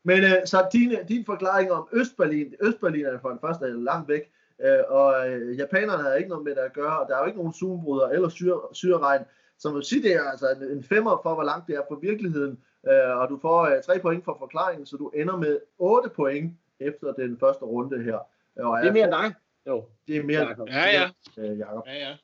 [0.03, 4.31] men øh, så din, din forklaring om Østberlin, Østberlin er for den første langt væk,
[4.65, 7.25] øh, og øh, japanerne havde ikke noget med det at gøre, og der er jo
[7.25, 9.23] ikke nogen zoombrudder eller syre, syreregn.
[9.59, 11.81] Så man vil sige, det er altså en, en femmer for, hvor langt det er
[11.89, 15.60] fra virkeligheden, øh, og du får øh, tre point for forklaringen, så du ender med
[15.78, 18.18] 8 point efter den første runde her.
[18.60, 19.34] Og Det er mere end dig.
[19.68, 19.86] Jo.
[20.08, 20.68] det er mere Jakob.
[20.70, 21.10] Ja, ja.
[21.38, 21.84] øh, Jacob.
[21.88, 22.15] Ja, ja.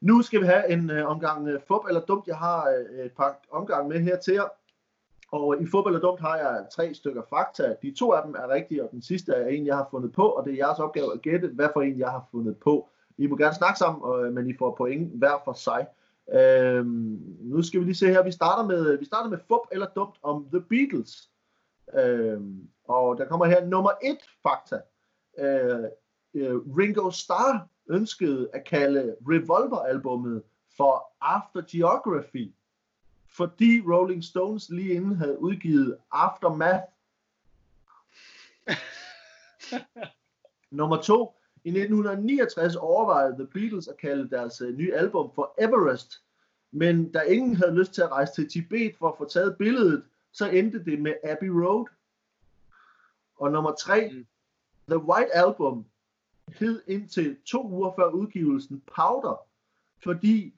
[0.00, 2.26] Nu skal vi have en øh, omgang øh, fup eller dumt.
[2.26, 4.48] Jeg har øh, et par omgang med her til jer.
[5.32, 7.76] Og i fup eller dumt har jeg tre stykker fakta.
[7.82, 10.28] De to af dem er rigtige, og den sidste er en, jeg har fundet på,
[10.28, 12.88] og det er jeres opgave at gætte, hvad for en jeg har fundet på.
[13.18, 15.86] I må gerne snakke sammen, øh, men I får point hver for sig.
[16.32, 18.22] Øhm, nu skal vi lige se her.
[18.22, 21.30] Vi starter med, vi starter med fup eller dumt om The Beatles.
[21.94, 24.80] Øhm, og der kommer her nummer et fakta.
[25.38, 25.84] Øh,
[26.34, 30.42] øh, Ringo Starr ønskede at kalde Revolver-albummet
[30.76, 32.54] for After Geography,
[33.28, 36.84] fordi Rolling Stones lige inden havde udgivet Aftermath.
[40.70, 41.34] Nummer to.
[41.64, 46.22] I 1969 overvejede The Beatles at kalde deres øh, nye album for Everest,
[46.72, 50.04] men da ingen havde lyst til at rejse til Tibet for at få taget billedet,
[50.32, 51.86] så endte det med Abbey Road.
[53.36, 54.10] Og nummer tre.
[54.10, 54.26] Mm.
[54.88, 55.86] The White Album
[56.48, 59.46] hed indtil to uger før udgivelsen Powder,
[60.02, 60.54] fordi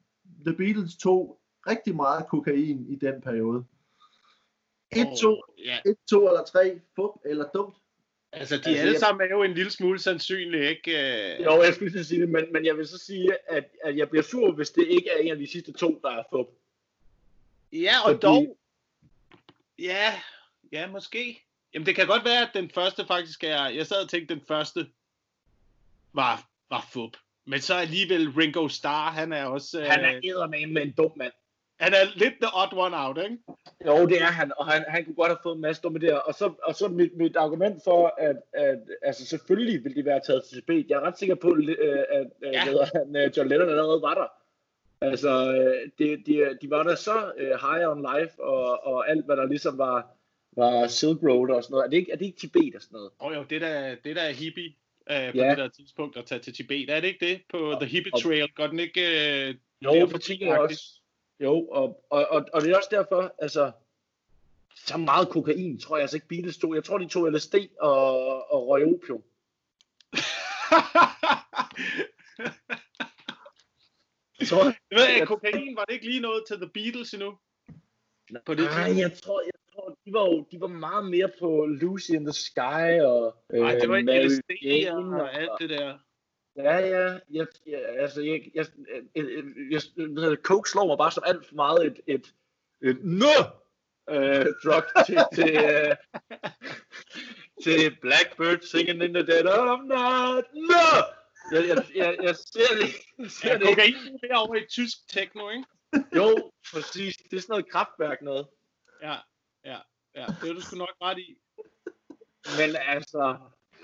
[0.47, 3.65] The Beatles tog rigtig meget kokain i den periode.
[4.91, 5.79] 1, 2, Åh, ja.
[5.87, 7.75] 1, 2 eller 3, fup eller dumt.
[8.37, 10.91] Altså, de Altså, alle jeg- sammen er jo en lille smule sandsynlige, ikke?
[11.39, 14.11] Øh, Jo, jeg skulle sige det, men, men jeg vil så sige, at, at jeg
[14.11, 16.47] bliver sur, hvis det ikke er en af de sidste to, der er fup.
[17.73, 18.57] Ja, og Fordi- dog...
[19.79, 20.21] Ja,
[20.73, 21.43] ja, måske.
[21.75, 23.69] Jamen, det kan godt være, at den første faktisk er...
[23.69, 24.87] Jeg sad og tænkte, at den første
[26.13, 27.17] var, var fup.
[27.47, 29.81] Men så alligevel Ringo Starr, han er også...
[29.81, 31.33] Øh, Han er eddermame med en dum mand.
[31.81, 33.39] Han er lidt the odd one out, ikke?
[33.87, 36.15] Jo, det er han, og han, han kunne godt have fået en masse dumme der.
[36.17, 40.21] Og så, og så mit, mit argument for, at, at altså selvfølgelig ville de være
[40.27, 40.87] taget til Tibet.
[40.91, 42.61] Jeg er ret sikker på, øh, at Ja.
[42.95, 44.27] han, øh, John Lennon allerede var der.
[45.01, 49.25] Altså, øh, de, de, de var der så uh, high on life, og, og alt,
[49.25, 50.07] hvad der ligesom var,
[50.57, 51.85] var Silk Road og sådan noget.
[51.85, 53.11] Er det ikke, er det ikke Tibet og sådan noget?
[53.21, 54.73] Åh oh, jo, det der, det der er hippie
[55.11, 55.51] øh, på Ja.
[55.51, 56.91] det der tidspunkt at tage til Tibet.
[56.91, 57.41] Er det ikke det?
[57.51, 58.49] På The Hippie og- Trail.
[58.55, 59.01] Går den ikke...
[59.49, 61.01] Øh, Jo, Det er faktisk- også.
[61.41, 63.73] Jo, og, og, og, og det er også derfor, altså,
[64.75, 66.75] så meget kokain, tror jeg altså ikke Beatles tog.
[66.75, 69.23] Jeg tror, de tog LSD og, og røg opium.
[74.41, 77.39] Jeg tror, jeg ved ikke, kokain var det ikke lige noget til The Beatles endnu?
[78.47, 81.67] På det Nej, jeg tror, jeg tror de, var jo, de var meget mere på
[81.67, 85.99] Lucy in the Sky og Nej, det var Mary LSD Jane og alt det der.
[86.57, 88.67] Ja, ja, jeg, jeg, altså, jeg, jeg,
[89.15, 89.25] jeg,
[89.71, 92.35] jeg, jeg, Coke slår mig bare som alt for meget et, et,
[92.83, 93.37] et nå
[94.11, 95.97] øh, drop til, til, øh,
[97.65, 100.47] til Blackbird singing in the dead of night.
[100.55, 100.87] Nå!
[101.53, 103.99] Jeg, jeg, jeg, jeg ser det, jeg ser Ja, det ikke.
[104.31, 105.65] er over i tysk techno, ikke?
[106.17, 107.17] Jo, præcis.
[107.17, 108.47] Det er sådan noget kraftværk noget.
[109.03, 109.17] Ja,
[109.65, 109.79] ja,
[110.15, 110.27] ja.
[110.43, 111.39] Det er du sgu nok ret i.
[112.59, 113.37] Men altså,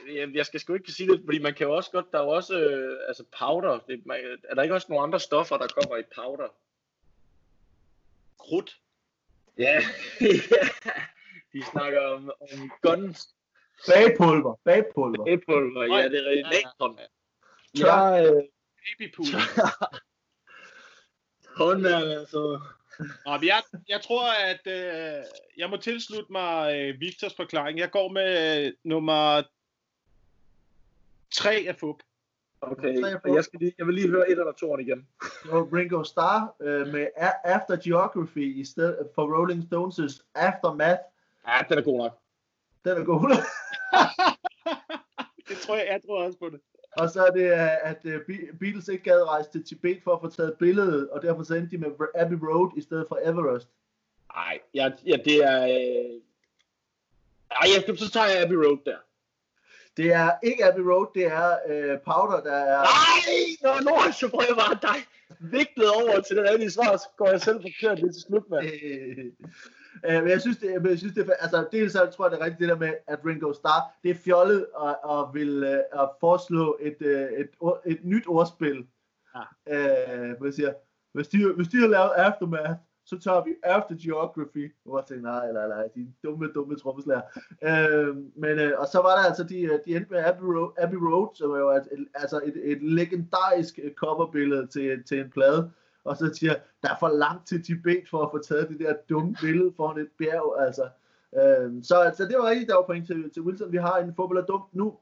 [0.09, 2.23] jeg, jeg skal sgu ikke sige det, fordi man kan jo også godt, der er
[2.23, 5.67] jo også, øh, altså powder, det, man, er der ikke også nogle andre stoffer, der
[5.67, 6.49] kommer i powder?
[8.39, 8.79] Krudt.
[9.59, 9.81] Ja,
[11.53, 13.35] de snakker om, om guns,
[13.87, 15.29] Bagpulver, bagpulver.
[15.29, 17.09] æbpulver, ja, det er rigtigt,
[17.79, 18.43] Ja, ja, øh,
[18.85, 19.27] Babypool.
[21.59, 22.61] hun er altså,
[23.27, 25.25] Nå, men jeg, jeg tror, at øh,
[25.57, 27.79] jeg må tilslutte mig øh, Victors forklaring.
[27.79, 29.43] Jeg går med øh, nummer
[31.35, 32.03] 3 af FUP.
[32.61, 35.09] okay, og jeg, skal lige, jeg vil lige høre et eller to igen.
[35.51, 41.01] Og Ringo Starr øh, med A- After Geography i stedet for Rolling Stones' Aftermath.
[41.49, 42.19] Ja, den er god nok.
[42.85, 43.31] Den er god.
[45.49, 46.61] Det tror jeg, jeg tror også på det.
[46.97, 50.15] og så er det, øh, at øh, Be- Beatles ikke gad rejse til Tibet for
[50.15, 53.19] at få taget billedet, og derfor så endte de med Abbey Road i stedet for
[53.23, 53.69] Everest.
[54.35, 55.63] Nej, ja, ja, det er...
[55.63, 56.21] Øh...
[57.51, 58.97] Ej, jeg, så tager jeg Abbey Road der.
[59.97, 62.79] Det er ikke Abbey Road, det er øh, Powder, der er...
[62.79, 64.99] Nej, nå, nå, så får jeg bare dig
[65.41, 68.67] vigtet over til den anden svar, så går jeg selv forkert lidt til slut, mand.
[68.67, 69.25] Øh,
[70.07, 72.41] øh, men jeg synes, det, men jeg synes, det altså, dels så tror jeg, det
[72.41, 76.03] er rigtigt det der med, at Ringo Starr, det er fjollet at, at, vil, øh,
[76.03, 78.87] at foreslå et, øh, et, ord- et nyt ordspil.
[79.37, 79.43] Ja.
[80.29, 80.73] Øh, hvad siger,
[81.15, 84.75] hvis de, hvis de har lavet Aftermath, så tager vi After Geography.
[84.85, 87.23] Hvor jeg tænkte, nej, nej, nej, de dumme, dumme trommeslager.
[87.63, 90.73] Øh, men, øh, og så var der altså, de, øh, de endte med Abbey Road,
[90.79, 95.21] Abbey Road som er jo et, et, altså et, et legendarisk øh, coverbillede til, til
[95.21, 95.71] en plade.
[96.05, 98.95] Og så siger der er for langt til Tibet for at få taget det der
[99.09, 100.89] dumme billede foran et bjerg, altså.
[101.35, 103.73] Øh, så så det var rigtigt, der var point til, til Wilson.
[103.73, 104.99] Vi har en fodbold er dumt nu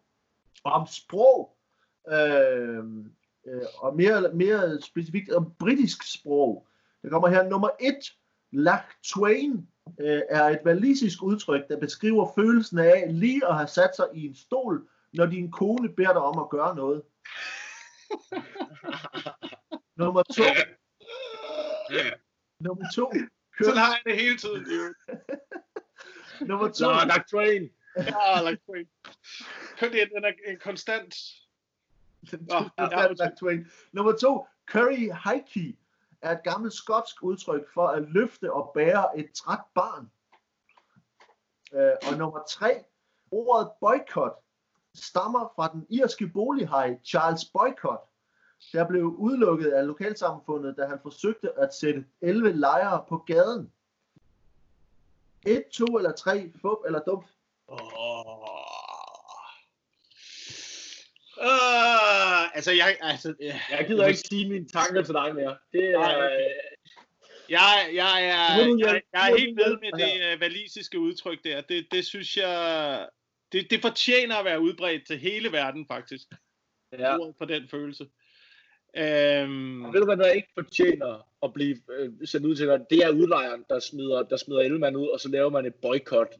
[0.64, 1.56] om sprog.
[2.12, 2.84] Øh,
[3.46, 6.66] øh, og mere, mere specifikt om britisk sprog.
[7.02, 8.12] Det kommer her nummer et.
[8.52, 9.68] Lach Twain
[10.00, 14.26] øh, er et walisisk udtryk, der beskriver følelsen af lige at have sat sig i
[14.26, 17.02] en stol, når din kone beder dig om at gøre noget.
[20.00, 20.42] nummer to.
[22.60, 23.10] Nummer to.
[23.58, 24.66] Kør, Sådan har jeg det hele tiden.
[24.70, 24.94] Jo.
[26.48, 26.74] nummer to.
[26.74, 27.70] Så, Dark Train.
[27.96, 28.88] Ja, like, wait.
[29.80, 31.14] Kun det, den er en konstant.
[32.32, 33.66] Nå, ja, Lach Twain.
[33.92, 34.46] Nummer to.
[34.66, 35.76] Curry Heike
[36.22, 40.10] er et gammelt skotsk udtryk for at løfte og bære et træt barn.
[41.72, 42.84] Øh, og nummer tre.
[43.30, 44.32] Ordet boykot
[44.94, 48.00] stammer fra den irske bolighaj Charles Boycott,
[48.72, 53.72] der blev udelukket af lokalsamfundet, da han forsøgte at sætte 11 lejre på gaden.
[55.46, 57.26] Et, to eller tre, fup eller dumt.
[57.68, 57.78] Oh.
[61.40, 65.56] Uh, altså, jeg, altså, jeg, Jeg gider ikke sige mine tanker til dig mere.
[65.72, 65.98] Det er...
[65.98, 66.48] Nej, okay.
[67.48, 71.60] jeg, jeg, er, jeg, jeg er helt med med det valisiske udtryk der.
[71.60, 73.08] Det, det synes jeg,
[73.52, 76.26] det, det fortjener at være udbredt til hele verden, faktisk.
[76.98, 77.18] Ja.
[77.18, 78.06] Ordet på den følelse.
[78.96, 82.80] Øhm, Ved du hvad, der ikke fortjener at blive øh, sendt ud til dig?
[82.90, 85.74] Det er udlejeren, der smider, der smider 11 mand ud, og så laver man et
[85.74, 86.34] boykot.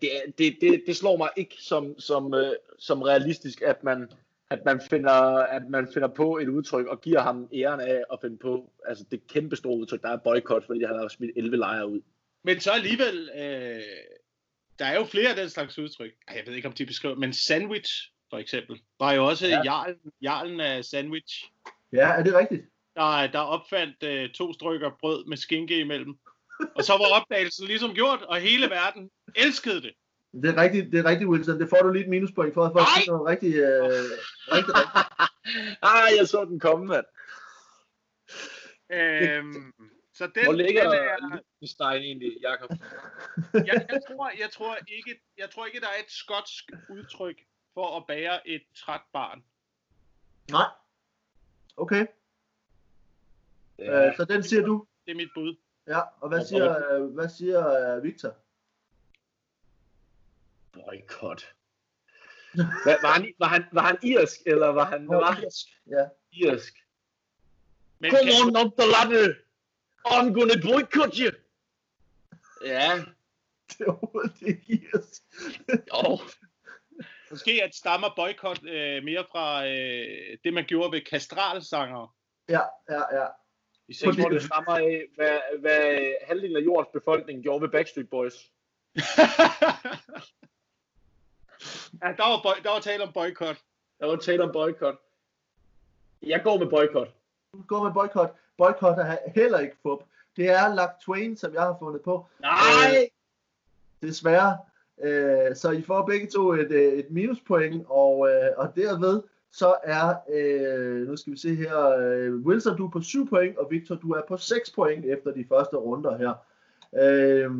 [0.00, 4.12] Det, det, det, det slår mig ikke som, som, øh, som realistisk, at man,
[4.50, 8.18] at, man finder, at man finder på et udtryk og giver ham æren af at
[8.22, 11.56] finde på altså det kæmpe store udtryk, der er boykot, fordi han har smidt 11
[11.56, 12.00] lejre ud.
[12.44, 13.82] Men så alligevel, øh,
[14.78, 16.12] der er jo flere af den slags udtryk.
[16.34, 19.52] Jeg ved ikke, om de beskriver, men sandwich, for eksempel, var jo også Ja.
[19.56, 19.62] ja.
[19.64, 21.44] jarlen, jarlen af sandwich,
[21.92, 22.62] Ja, er det rigtigt?
[22.96, 26.14] der, der opfandt øh, to stykker brød med skinke imellem.
[26.76, 29.92] Og så var opdagelsen ligesom gjort, og hele verden elskede det.
[30.42, 31.60] Det er rigtigt, det er rigtigt Wilson.
[31.60, 33.84] Det får du lige et minuspoint for, for at sige noget rigtig, øh,
[34.56, 35.02] rigtig, rigtig.
[35.90, 37.06] ah, jeg så den komme, mand.
[38.90, 39.72] Øhm,
[40.12, 42.70] så den, Hvor ligger den er, Liechtenstein egentlig, Jakob?
[43.70, 47.36] jeg, jeg, tror, jeg, tror ikke, jeg tror ikke, der er et skotsk udtryk
[47.74, 49.44] for at bære et træt barn.
[50.50, 50.66] Nej.
[51.76, 52.06] Okay,
[53.78, 54.86] øh, så den siger du.
[55.06, 55.56] Det er mit bud.
[55.86, 58.36] Ja, og hvad siger, øh, hvad siger øh, Victor?
[60.86, 61.54] Boykot.
[62.54, 65.50] Hvad, var, han, var, han, var han irsk, eller var han hvad var han?
[65.86, 66.04] Ja.
[66.32, 66.74] irsk?
[67.98, 69.34] Men Kom kan, on up the ladder!
[70.06, 71.30] I'm gonna boycott you!
[72.64, 73.04] Ja,
[73.68, 75.22] Det er overhovedet ikke irsk.
[75.68, 76.18] jo.
[77.30, 82.14] måske at stammer boykot øh, mere fra øh, det, man gjorde ved kastralsanger.
[82.48, 83.26] Ja, ja, ja.
[83.88, 88.10] I seks hvor det stammer af, hvad, hvad halvdelen af jordens befolkning gjorde ved Backstreet
[88.10, 88.34] Boys.
[92.02, 93.56] ja, der var, boy, der var tale om boykot.
[94.00, 94.94] Der var tale om boykot.
[96.22, 97.08] Jeg går med boykot.
[97.52, 98.34] Du går med boykot.
[98.58, 99.98] Boykot er heller ikke fup.
[100.36, 102.26] Det er Lak Twain, som jeg har fundet på.
[102.40, 102.50] Nej!
[103.00, 104.58] Øh, desværre.
[105.02, 109.22] Øh, så I får begge to et, øh, et minuspoint, og, øh, og derved
[109.52, 113.58] så er, øh, nu skal vi se her, øh, Wilson du er på 7 point,
[113.58, 116.34] og Victor du er på 6 point efter de første runder her.
[117.02, 117.50] Øh,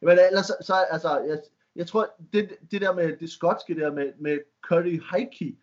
[0.00, 1.38] men ellers, så altså, jeg,
[1.76, 5.56] jeg tror, det, det der med det skotske der med, med Curry Heike,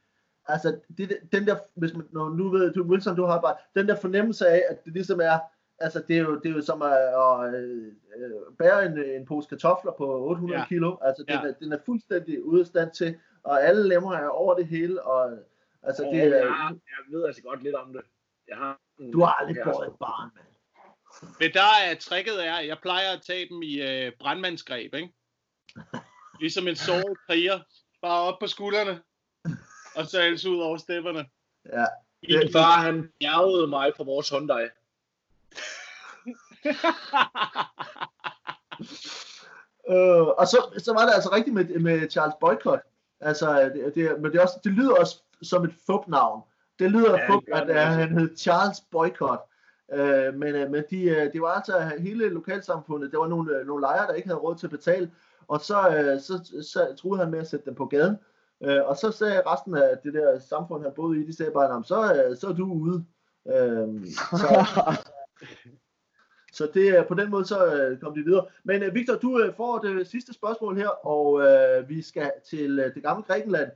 [0.47, 3.87] altså det, den der, hvis man, når nu ved du, Wilson, du har bare, den
[3.87, 5.39] der fornemmelse af, at det ligesom er,
[5.79, 9.25] altså det er jo, det er jo som at, at, at øh, bære en, en
[9.25, 10.67] pose kartofler på 800 ja.
[10.67, 11.49] kilo, altså den, ja.
[11.49, 15.03] er, den er fuldstændig ude af stand til, og alle lemmer er over det hele,
[15.03, 15.37] og
[15.83, 16.37] altså det er...
[16.37, 18.01] Ja, jeg ved altså godt lidt om det.
[18.47, 18.79] Jeg har,
[19.13, 20.47] du har aldrig prøvet et barn, mand.
[21.39, 25.13] Men der er tricket er, jeg plejer at tage dem i øh, brandmandsgreb, ikke?
[26.41, 27.59] Ligesom en såret kriger.
[28.01, 29.01] Bare op på skuldrene.
[29.95, 31.25] Og så ellers ud over stepperne.
[31.65, 31.85] Ja.
[32.29, 34.63] Min far, han bjergede mig fra vores Hyundai.
[39.89, 42.81] øh, og så, så var det altså rigtigt med, med Charles Boycott.
[43.19, 46.41] Altså, det, det, men det, er også, det lyder også som et fup-navn.
[46.79, 49.41] Det lyder ja, fup, at, at han hed Charles Boycott.
[49.93, 53.11] Øh, men øh, men de, øh, det var altså hele lokalsamfundet.
[53.11, 55.11] Der var nogle, øh, nogle lejere, der ikke havde råd til at betale.
[55.51, 58.15] Og så, øh, så, så troede han med at sætte dem på gaden.
[58.63, 61.83] Øh, og så sagde resten af det der samfund, han boede i, de sagde bare,
[61.83, 63.05] så, øh, så er du ude.
[63.47, 64.05] Øh,
[64.41, 64.65] så,
[66.57, 68.45] så det er på den måde, så øh, kom de videre.
[68.63, 72.79] Men øh, Victor, du øh, får det sidste spørgsmål her, og øh, vi skal til
[72.79, 73.71] øh, det gamle Grækenland,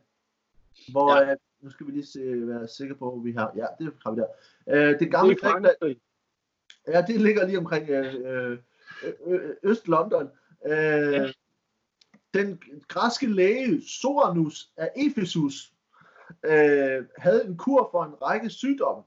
[0.92, 1.32] hvor, ja.
[1.32, 4.12] øh, nu skal vi lige se, være sikre på, at vi har, ja, det har
[4.12, 4.28] vi der.
[4.70, 5.96] Øh, det gamle det Grækenland,
[6.88, 8.58] ja, det ligger lige omkring øh, øh,
[9.26, 10.28] øh Øst-London.
[10.66, 11.32] Øh, ja.
[12.36, 15.74] Den græske læge Soranus af Ephesus
[16.44, 19.04] øh, havde en kur for en række sygdomme,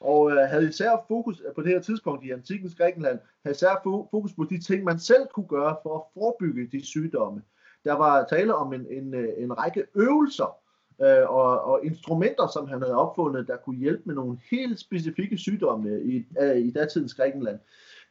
[0.00, 3.80] og øh, havde især fokus øh, på det her tidspunkt i antikens Grækenland, havde især
[4.10, 7.42] fokus på de ting, man selv kunne gøre for at forebygge de sygdomme.
[7.84, 10.56] Der var tale om en, en, øh, en række øvelser
[11.02, 15.38] øh, og, og instrumenter, som han havde opfundet, der kunne hjælpe med nogle helt specifikke
[15.38, 17.58] sygdomme i, øh, i datidens Grækenland.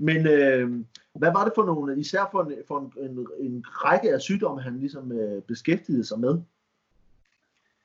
[0.01, 0.69] Men øh,
[1.15, 4.61] hvad var det for nogle, især for en, for en, en, en række af sygdomme,
[4.61, 6.41] han ligesom øh, beskæftigede sig med?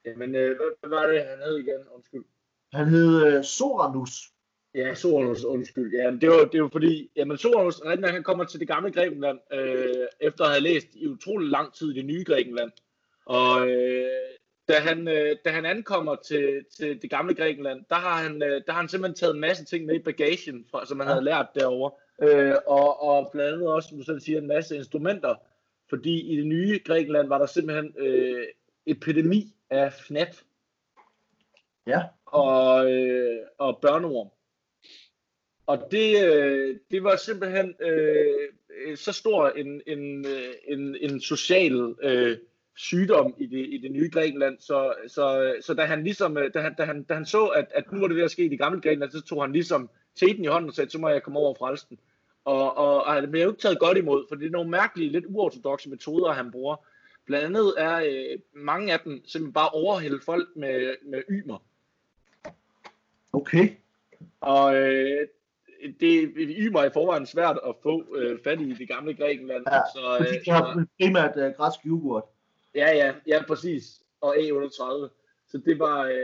[0.07, 1.81] Jamen, øh, hvad var det, han hed igen?
[1.95, 2.25] Undskyld.
[2.73, 4.31] Han hed øh, Soranus.
[4.75, 5.95] Ja, Soranus, undskyld.
[5.95, 10.07] Ja, det var, det var fordi, jamen Soranus, han kommer til det gamle Grækenland, øh,
[10.21, 12.71] efter at have læst i utrolig lang tid i det nye Grækenland.
[13.27, 14.09] Og øh,
[14.69, 18.63] da, han, øh, da han ankommer til, til det gamle Grækenland, der har, han, øh,
[18.67, 21.25] der har han simpelthen taget en masse ting med i bagagen, fra, som han havde
[21.25, 21.91] lært derovre.
[22.23, 25.35] Øh, og, og blandt andet også, som du selv siger, en masse instrumenter.
[25.89, 28.47] Fordi i det nye Grækenland var der simpelthen øh,
[28.87, 30.43] epidemi af FNAF.
[31.87, 32.03] Ja.
[32.27, 34.29] Og, øh, og børneorm.
[35.67, 41.95] Og det, øh, det var simpelthen øh, så stor en, en, øh, en, en social
[42.03, 42.39] øh,
[42.77, 46.61] sygdom i det, i det nye Grækenland, så, så, så da han ligesom, øh, da
[46.61, 48.49] han, da han, da han så, at, at nu var det ved at ske i
[48.49, 51.23] det gamle Grækenland, så tog han ligesom teten i hånden og sagde, så må jeg
[51.23, 51.99] komme over og frelse den.
[52.45, 55.13] Og, og, og han blev jo ikke taget godt imod, for det er nogle mærkelige,
[55.13, 56.77] lidt uortodoxe metoder, han bruger.
[57.27, 61.59] Blandt andet er øh, mange af dem simpelthen bare overhælde folk med, med ymer.
[63.33, 63.69] Okay.
[64.41, 65.29] Og øh,
[66.01, 69.65] det ymer i forvejen svært at få øh, fat i det gamle Grækenland.
[69.73, 72.25] Ja, så, øh, de har primært øh, græsk yoghurt.
[72.75, 74.03] Ja, ja, ja, præcis.
[74.21, 75.09] Og A38.
[75.49, 76.15] Så det var, øh,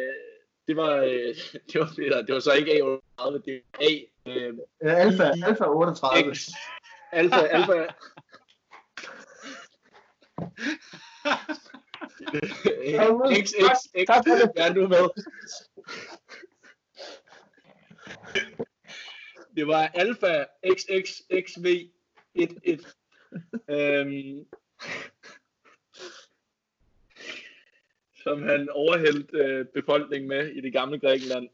[0.71, 1.35] det var, øh,
[1.73, 3.93] det var, det, det var så ikke A38, det var A.
[4.27, 6.35] Øh, ja, alfa, alfa 38.
[6.35, 6.49] X,
[7.13, 7.87] alfa, alfa.
[13.43, 14.09] X, X, X,
[14.55, 15.09] hvad nu med?
[19.57, 21.91] Det var alfa XXXV
[22.35, 22.85] 11.
[23.69, 24.47] øhm,
[28.23, 31.49] som han overhældte øh, befolkningen med i det gamle Grækenland.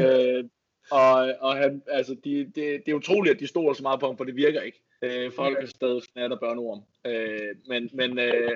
[0.00, 0.44] Øh,
[0.90, 4.06] og, og han, altså, de, det, det er utroligt, at de stoler så meget på
[4.06, 4.82] ham, for det virker ikke.
[5.02, 6.82] Øh, folk er stadig snatter børneorm.
[7.06, 8.50] Øh, men, men, øh,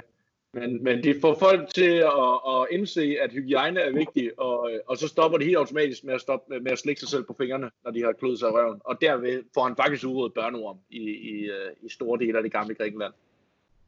[0.53, 4.97] men, men det får folk til at, at indse, at hygiejne er vigtig, og, og
[4.97, 7.71] så stopper de helt automatisk med at, stoppe, med at slikke sig selv på fingrene,
[7.85, 8.81] når de har kløet sig i røven.
[8.85, 12.53] Og derved får han faktisk udryddet børneorm i, i, øh, i store dele af det
[12.53, 13.13] gamle Grækenland.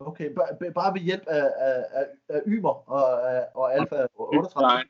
[0.01, 3.05] Okay, bare, bare ved hjælp af, af, af, af Ymer og,
[3.55, 4.63] og Alfa 38?
[4.63, 4.85] Nej.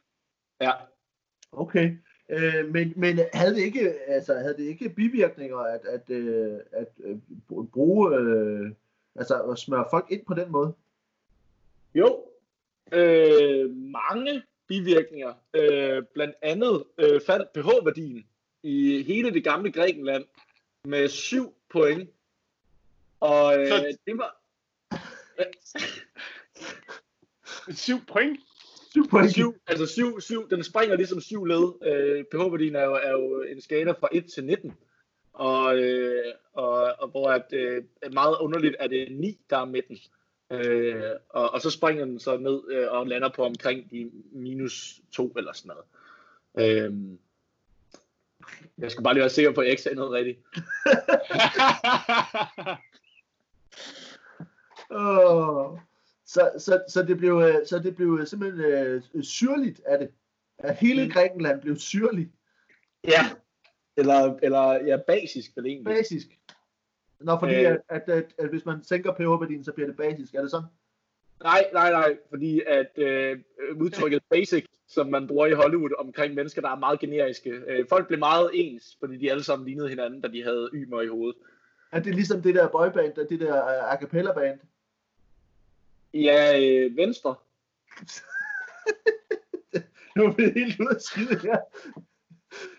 [0.60, 0.72] Ja.
[1.52, 1.96] Okay.
[2.28, 6.60] Øh, men, men havde det ikke, altså, havde det ikke bivirkninger at, at, øh, at,
[6.72, 7.16] at øh,
[7.72, 8.70] bruge, øh,
[9.16, 10.74] altså at smøre folk ind på den måde?
[11.94, 12.24] Jo,
[12.92, 15.34] øh, mange bivirkninger.
[15.54, 18.26] Øh, blandt andet øh, faldt pH-værdien
[18.62, 20.24] i hele det gamle Grækenland
[20.84, 22.10] med 7 point.
[23.20, 23.68] Og øh,
[24.06, 24.37] det var...
[27.70, 28.40] 7 point?
[28.90, 29.30] Syv point.
[29.30, 31.72] Syv, altså syv, syv, den springer ligesom syv led.
[31.82, 34.74] Øh, pH-værdien er jo, er jo en skala fra 1 til 19.
[35.32, 39.98] Og, øh, og, og hvor at, øh, meget underligt er det 9, der er midten.
[40.50, 45.00] Øh, og, og så springer den så ned øh, og lander på omkring de minus
[45.12, 45.84] 2 eller sådan noget.
[46.58, 46.94] Øh,
[48.78, 50.38] jeg skal bare lige være sikker på, at jeg ikke sagde noget rigtigt.
[54.90, 55.78] Åh.
[56.26, 58.60] Så, så, så, det blev, øh, så det blev simpelthen
[59.14, 60.10] øh, syrligt af det.
[60.58, 61.10] At hele Mm.
[61.10, 62.30] Grækenland blev syrligt,
[63.04, 63.20] Ja.
[63.96, 65.94] Eller, eller ja, basisk vel egentlig.
[65.96, 66.26] basisk.
[67.20, 67.60] Nå, fordi Øh.
[67.60, 70.34] at, at, at, at hvis man sænker pH-værdien, så bliver det basisk.
[70.34, 70.66] Er det sådan?
[71.42, 73.38] Nej, nej, nej, fordi at øh,
[73.76, 77.50] udtrykket basic, som man bruger i Hollywood omkring mennesker, der er meget generiske.
[77.50, 81.00] Øh, folk blev meget ens, fordi de alle sammen lignede hinanden, da de havde ymer
[81.02, 81.36] i hovedet.
[81.92, 84.60] Er det ligesom det der boyband, det der uh, a cappella band?
[86.14, 87.34] Ja, øh, venstre.
[90.16, 91.58] Nu er vi helt ude af skide her.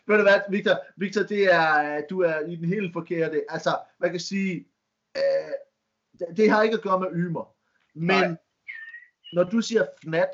[0.07, 0.85] Ved du hvad, Victor?
[0.97, 3.45] Victor, det er, du er i den helt forkerte.
[3.49, 4.67] Altså, man kan sige,
[5.17, 7.55] øh, det, har ikke at gøre med ymer.
[7.93, 8.35] Men Nej.
[9.33, 10.29] når du siger fnat,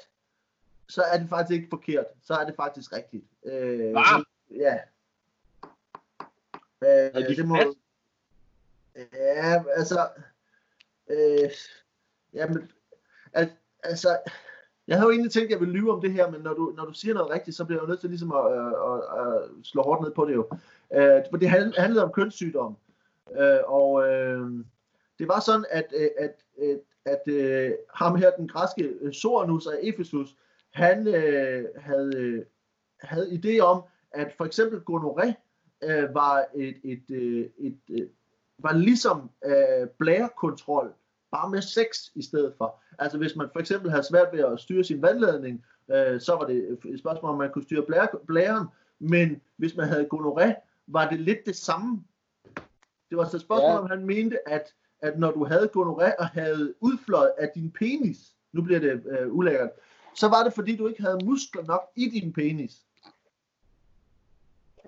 [0.89, 2.05] så er det faktisk ikke forkert.
[2.21, 3.25] Så er det faktisk rigtigt.
[3.45, 4.01] Øh, Hva?
[4.51, 4.79] Ja.
[6.81, 7.75] Er Øh, de det må, fnat?
[9.13, 10.09] ja, altså,
[11.09, 11.51] øh,
[12.33, 12.71] jamen,
[13.35, 13.49] at,
[13.83, 14.17] altså,
[14.87, 16.73] jeg havde jo egentlig tænkt, at jeg ville lyve om det her, men når du,
[16.77, 19.33] når du siger noget rigtigt, så bliver jeg jo nødt til ligesom at, at, at,
[19.33, 20.47] at slå hårdt ned på det jo.
[20.93, 22.77] Øh, for det handlede om kønssygdom.
[23.39, 24.49] Øh, og øh,
[25.19, 29.67] det var sådan, at, øh, at, øh, at, at, at ham her, den græske Soranus
[29.67, 30.35] af Ephesus,
[30.73, 32.45] han øh, havde,
[33.01, 35.33] havde idé om, at for eksempel gonoré
[35.83, 37.03] øh, var et, et,
[37.57, 38.09] et, et
[38.59, 40.93] var ligesom øh, blærekontrol,
[41.35, 42.81] bare med sex i stedet for.
[42.99, 46.45] Altså hvis man for eksempel havde svært ved at styre sin vandladning, øh, så var
[46.45, 48.67] det et spørgsmål, om man kunne styre blære, blæren,
[48.99, 50.53] men hvis man havde gonoré,
[50.87, 52.03] var det lidt det samme.
[53.09, 53.77] Det var så et spørgsmål, Ja.
[53.79, 58.17] om han mente, at, at når du havde gonoré og havde udfløjet af din penis,
[58.53, 59.69] nu bliver det øh, ulækkert,
[60.15, 62.73] så var det fordi, du ikke havde muskler nok i din penis.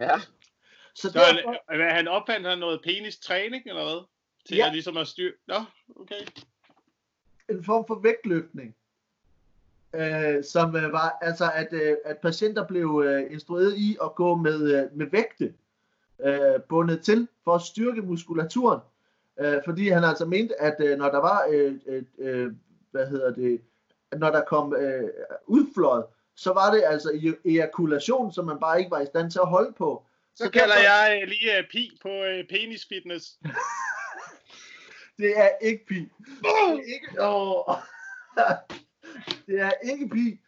[0.01, 0.19] Ja.
[0.93, 4.05] Så, Så derfor, han, hvad, han opfandt han noget penistræning, eller hvad?
[4.47, 4.67] Til Ja.
[4.67, 5.31] at ligesom at styre...
[5.47, 5.55] Nå,
[5.95, 6.19] okay.
[7.49, 8.75] en form for vægtløftning,
[9.95, 14.35] øh, som øh, var altså, at, øh, at patienter blev øh, instrueret i at gå
[14.35, 15.53] med, øh, med vægte
[16.25, 18.79] øh, bundet til for at styrke muskulaturen.
[19.39, 22.51] Øh, fordi han altså mente, at øh, når der var, øh, øh, øh,
[22.91, 23.61] hvad hedder det,
[24.17, 25.09] når der kom øh,
[25.45, 29.39] udfløjet, så var det altså e- ejakulation, som man bare ikke var i stand til
[29.39, 30.05] at holde på.
[30.35, 33.25] Så, så kalder jeg øh, lige uh, pi på uh, penisfitness.
[35.17, 35.95] Det er ikke pi.
[35.95, 36.09] Det
[36.43, 37.21] er ikke,
[39.47, 40.39] det er ikke pi.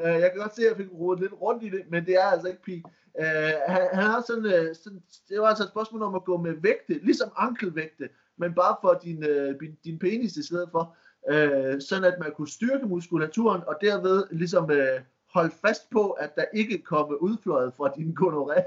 [0.00, 2.14] Uh, jeg kan godt se, at jeg fik rodet lidt rundt i det, men det
[2.14, 2.82] er altså ikke pi.
[3.14, 3.24] Uh,
[3.66, 6.54] han, han har sådan, uh, sådan, det var altså et spørgsmål om at gå med
[6.60, 10.96] vægte, ligesom ankelvægte, men bare for din, uh, din, din penis i stedet for,
[11.32, 15.02] uh, sådan at man kunne styrke muskulaturen, og derved ligesom uh,
[15.34, 18.60] holde fast på, at der ikke kom udfløjet fra din gonoré.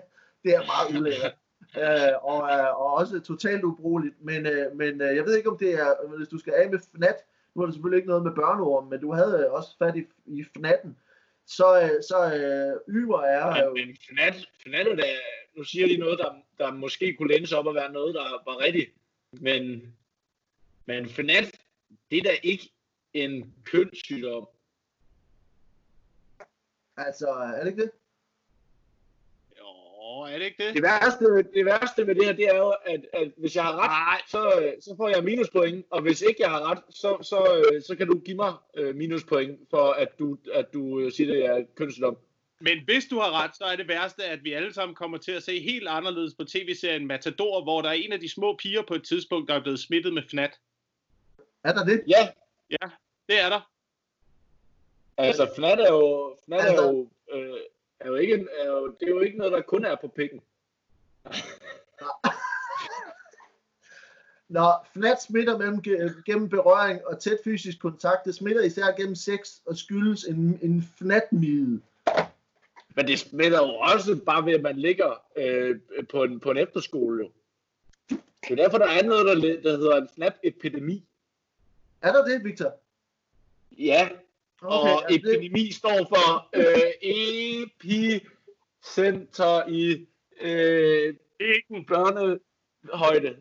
[0.43, 1.36] Det er meget ulækkert.
[1.78, 4.15] Øh, og, øh, og også totalt ubrugeligt.
[4.22, 6.80] Men, øh, men øh, jeg ved ikke, om det er, hvis du skal af med
[6.80, 7.15] fnat,
[7.55, 10.03] nu er det selvfølgelig ikke noget med børneord, men du havde øh, også fat i,
[10.26, 10.97] i fnatten,
[11.45, 13.74] så, øh, så øh, yver er jo...
[13.74, 15.03] Men, men Fnat, Fnat er
[15.57, 18.22] nu siger de noget, der, der måske kunne lænde sig op og være noget, der
[18.45, 18.93] var rigtigt.
[19.32, 19.95] Men,
[20.86, 21.51] men Fnat,
[22.11, 22.72] det er da ikke
[23.13, 24.47] en kønssygdom.
[26.97, 27.91] Altså, er det ikke det?
[30.10, 30.74] Jo, er det ikke det?
[30.74, 33.76] Det værste, det værste med det her, det er jo, at, at hvis jeg har
[33.76, 37.18] ret, Nej, så, øh, så får jeg minuspoint, og hvis ikke jeg har ret, så,
[37.22, 41.34] så, øh, så kan du give mig øh, minuspoint for, at du, at du siger,
[41.34, 42.18] det er kønssygdom.
[42.60, 45.32] men hvis du har ret, så er det værste, at vi alle sammen kommer til
[45.32, 48.82] at se helt anderledes på tv-serien Matador, hvor der er en af de små piger
[48.82, 50.60] på et tidspunkt, der er blevet smittet med fnat.
[51.64, 52.03] Er der det?
[52.07, 52.30] Ja,
[53.30, 53.70] Det er der.
[55.18, 57.53] altså Fnat er jo, Fnat er Altså- jo, øh,
[58.00, 60.08] er jo ikke, en- er jo, det er jo ikke noget, der kun er på
[60.08, 60.41] pikken.
[64.47, 65.82] Når fnat smitter mellem,
[66.26, 70.84] gennem berøring og tæt fysisk kontakt, det smitter især gennem sex og skyldes en, en
[70.97, 71.82] fnatmide.
[72.95, 75.80] Men det smitter jo også bare ved, at man ligger øh,
[76.10, 77.24] på, en, på en efterskole.
[77.24, 77.32] Jo.
[78.43, 81.06] Det er derfor, der er noget, der, der hedder en fnat-epidemi.
[82.02, 82.74] Er der det, Victor?
[83.72, 84.10] Ja,
[84.62, 85.76] okay, og epidemi det...
[85.76, 86.91] står for øh,
[87.82, 90.07] epicenter i
[90.41, 93.36] øh, ikke børnehøjde.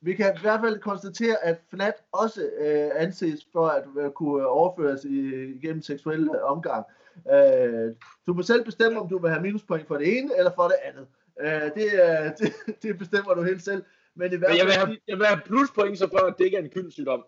[0.00, 4.46] Vi kan i hvert fald konstatere, at FNAT også øh, anses for at øh, kunne
[4.46, 6.86] overføres i, igennem seksuel omgang.
[7.32, 7.94] Øh,
[8.26, 10.76] du må selv bestemme, om du vil have minuspoint for det ene eller for det
[10.84, 11.06] andet.
[11.40, 12.52] Øh, det, øh, det,
[12.82, 13.84] det bestemmer du helt selv.
[14.16, 16.34] Men, i hvert fald, Men jeg, vil have, jeg vil have pluspoint, så for at
[16.38, 17.24] det ikke er en kønssygdom.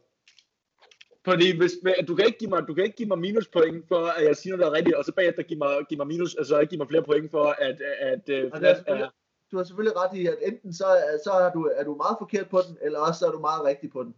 [1.29, 1.72] Fordi hvis,
[2.09, 4.57] du, kan ikke give mig, du kan ikke give mig minuspoint for, at jeg siger
[4.57, 7.03] noget rigtigt, og så bagefter give mig, give mig minus, altså ikke give mig flere
[7.03, 9.11] point for, at, at, at, at, at
[9.51, 10.85] du har selvfølgelig ret i, at enten så,
[11.24, 13.64] så er, du, er du meget forkert på den, eller også så er du meget
[13.64, 14.14] rigtig på den.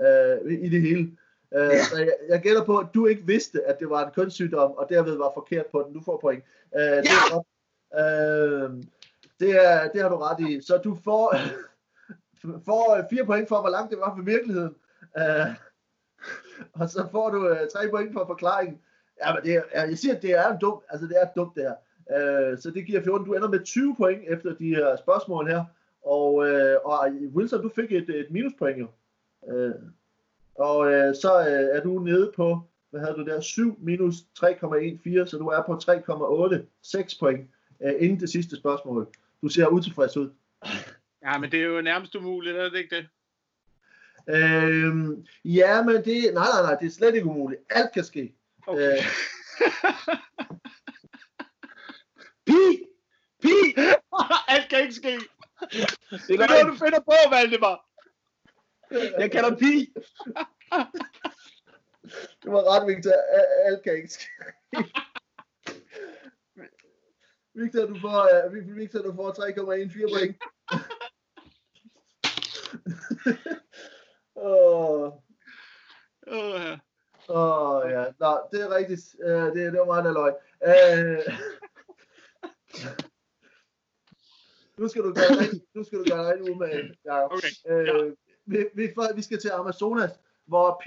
[0.00, 1.16] Øh, I det hele.
[1.54, 1.84] Øh, ja.
[1.84, 4.86] Så jeg, jeg gætter på, at du ikke vidste, at det var en kønssygdom, og
[4.88, 5.94] derved var forkert på den.
[5.94, 6.44] Du får point.
[6.76, 6.92] Øh, ja!
[6.92, 7.10] det,
[7.92, 8.64] er.
[8.64, 8.70] Øh,
[9.40, 10.60] det, er, det har du ret i.
[10.60, 11.34] Så du får,
[12.68, 14.74] får fire point for, hvor langt det var fra virkeligheden.
[15.18, 15.46] Øh,
[16.80, 18.80] og så får du øh, tre point for forklaringen.
[19.24, 20.82] Ja, men det er, jeg siger, at det er dumt.
[20.88, 21.74] Altså, det er dumt, det her.
[22.10, 23.26] Øh, så det giver 14.
[23.26, 25.64] Du ender med 20 point efter de her spørgsmål her.
[26.02, 28.88] Og, øh, og øh, Wilson, du fik et, et minuspoint jo.
[29.52, 29.74] Øh,
[30.54, 32.60] og øh, så øh, er du nede på,
[32.90, 37.50] hvad havde du der, 7 minus 3,14, så du er på 3,86 point
[37.82, 39.08] øh, inden det sidste spørgsmål.
[39.42, 40.30] Du ser utilfreds ud.
[41.24, 43.06] Ja, men det er jo nærmest umuligt, er det ikke det?
[44.28, 47.62] Øhm, ja, men det, nej, nej, nej, det er slet ikke umuligt.
[47.70, 48.34] Alt kan ske.
[48.66, 48.92] Okay.
[48.92, 49.04] Øh,
[52.46, 52.86] Pi!
[53.42, 53.74] Pi!
[54.52, 55.18] Alt kan ikke ske.
[56.28, 57.88] Det er noget, du finder på, Valdemar.
[59.20, 59.92] Jeg kalder Pi.
[62.44, 63.12] Du var ret, Victor.
[63.64, 64.26] Alt kan ikke ske.
[67.54, 70.36] Victor, du får, uh, Victor, du får 3,14 point.
[74.36, 75.02] Åh.
[75.02, 75.12] oh.
[76.26, 76.78] Ja.
[77.28, 78.04] Åh, ja.
[78.18, 79.00] Nå, det er rigtigt.
[79.24, 80.34] Uh, det, det var meget løg.
[80.66, 81.34] Uh,
[84.78, 86.94] nu skal du gøre rigtig, nu skal du gøre rigtig umage.
[87.04, 87.24] Ja.
[87.24, 87.48] Okay.
[87.68, 87.92] Øh, ja.
[88.46, 90.10] vi, vi, vi skal til Amazonas,
[90.46, 90.82] hvor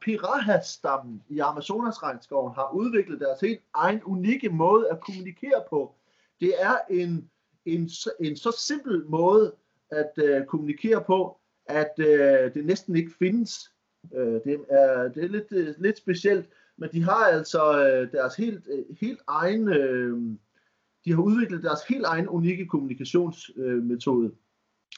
[0.00, 5.94] Piraha-stammen i Amazonas-regnskoven har udviklet deres helt egen unikke måde at kommunikere på.
[6.40, 7.30] Det er en,
[7.64, 9.54] en, en så simpel måde
[9.90, 13.72] at uh, kommunikere på, at uh, det næsten ikke findes.
[14.10, 18.36] Uh, det er, det er lidt, uh, lidt specielt, men de har altså uh, deres
[18.36, 20.38] helt, uh, helt egen uh,
[21.08, 24.32] de har udviklet deres helt egen unikke kommunikationsmetode.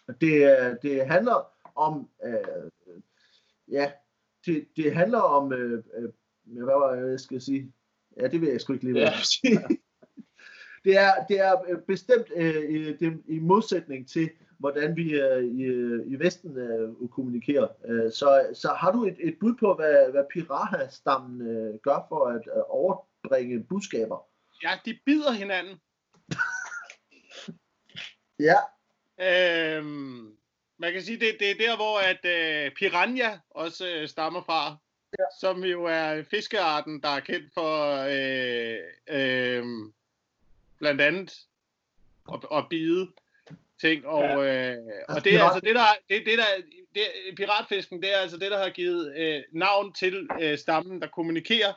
[0.08, 2.70] Øh, det, det handler om, øh,
[3.68, 3.92] ja,
[4.46, 6.08] det, det handler om, øh, øh,
[6.44, 7.72] hvad var jeg skal sige?
[8.16, 9.12] Ja, det vil jeg sgu ikke lige ja.
[9.22, 9.60] sige.
[10.84, 14.30] det er, det er øh, bestemt øh, det, i modsætning til,
[14.60, 15.64] hvordan vi øh, i,
[16.14, 17.68] i Vesten øh, kommunikerer.
[17.84, 22.26] Øh, så, så har du et, et bud på, hvad, hvad Piraha-stammen øh, gør for
[22.26, 24.26] at øh, overbringe budskaber?
[24.62, 25.80] Ja, de bider hinanden.
[28.40, 28.56] Ja.
[29.20, 30.36] Øhm,
[30.78, 34.76] man kan sige, det, det er der, hvor at øh, piranha også øh, stammer fra.
[35.18, 35.24] Ja.
[35.40, 39.64] Som jo er fiskearten, der er kendt for øh, øh,
[40.78, 41.46] blandt andet
[42.32, 43.12] at, at bide
[43.80, 44.06] ting.
[44.06, 44.72] Og, ja.
[44.72, 44.78] øh,
[45.08, 46.44] og det er altså det, der, det, det der
[46.94, 47.02] det,
[47.36, 51.72] piratfisken, det er altså det, der har givet øh, navn til øh, stammen, der kommunikerer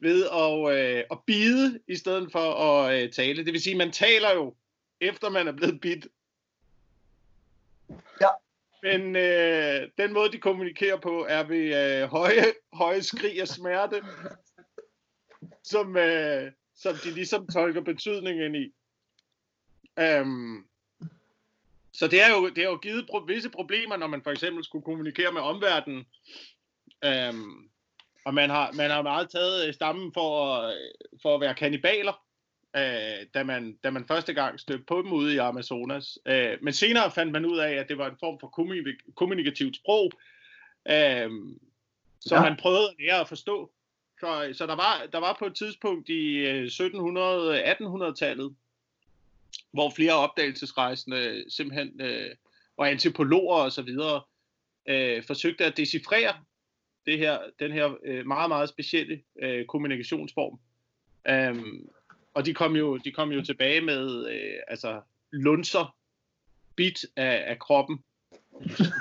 [0.00, 3.44] ved at, øh, at bide i stedet for at øh, tale.
[3.44, 4.54] Det vil sige, man taler jo
[5.00, 6.06] efter man er blevet bidt.
[8.20, 8.28] Ja.
[8.82, 14.02] Men øh, den måde, de kommunikerer på, er ved øh, høje, høje skrig af smerte,
[15.62, 18.72] som, øh, som de ligesom tolker betydningen i.
[20.00, 20.66] Um,
[21.92, 24.64] så det er jo, det er jo givet pro- visse problemer, når man for eksempel
[24.64, 26.04] skulle kommunikere med omverdenen.
[27.06, 27.68] Um,
[28.24, 30.62] og man har, man har meget taget stammen for,
[31.22, 32.22] for at være kannibaler
[32.76, 36.18] øh, da, man, da man første gang stødte på dem ude i Amazonas.
[36.26, 39.76] Øh, men senere fandt man ud af, at det var en form for kommunik- kommunikativt
[39.76, 40.12] sprog,
[40.90, 41.30] øh,
[42.20, 42.42] som ja.
[42.42, 43.72] man prøvede at lære at forstå.
[44.20, 48.54] Så, så der, var, der var på et tidspunkt i 1700-1800-tallet,
[49.72, 52.30] hvor flere opdagelsesrejsende simpelthen, øh,
[52.76, 54.22] og antropologer og så videre,
[54.88, 56.34] øh, forsøgte at decifrere
[57.06, 60.60] det her, den her øh, meget, meget specielle øh, kommunikationsform.
[61.30, 61.88] Um,
[62.34, 65.00] og de kom jo, de kom jo tilbage med øh, altså
[65.32, 65.96] lunser,
[66.76, 68.04] bit af, af kroppen,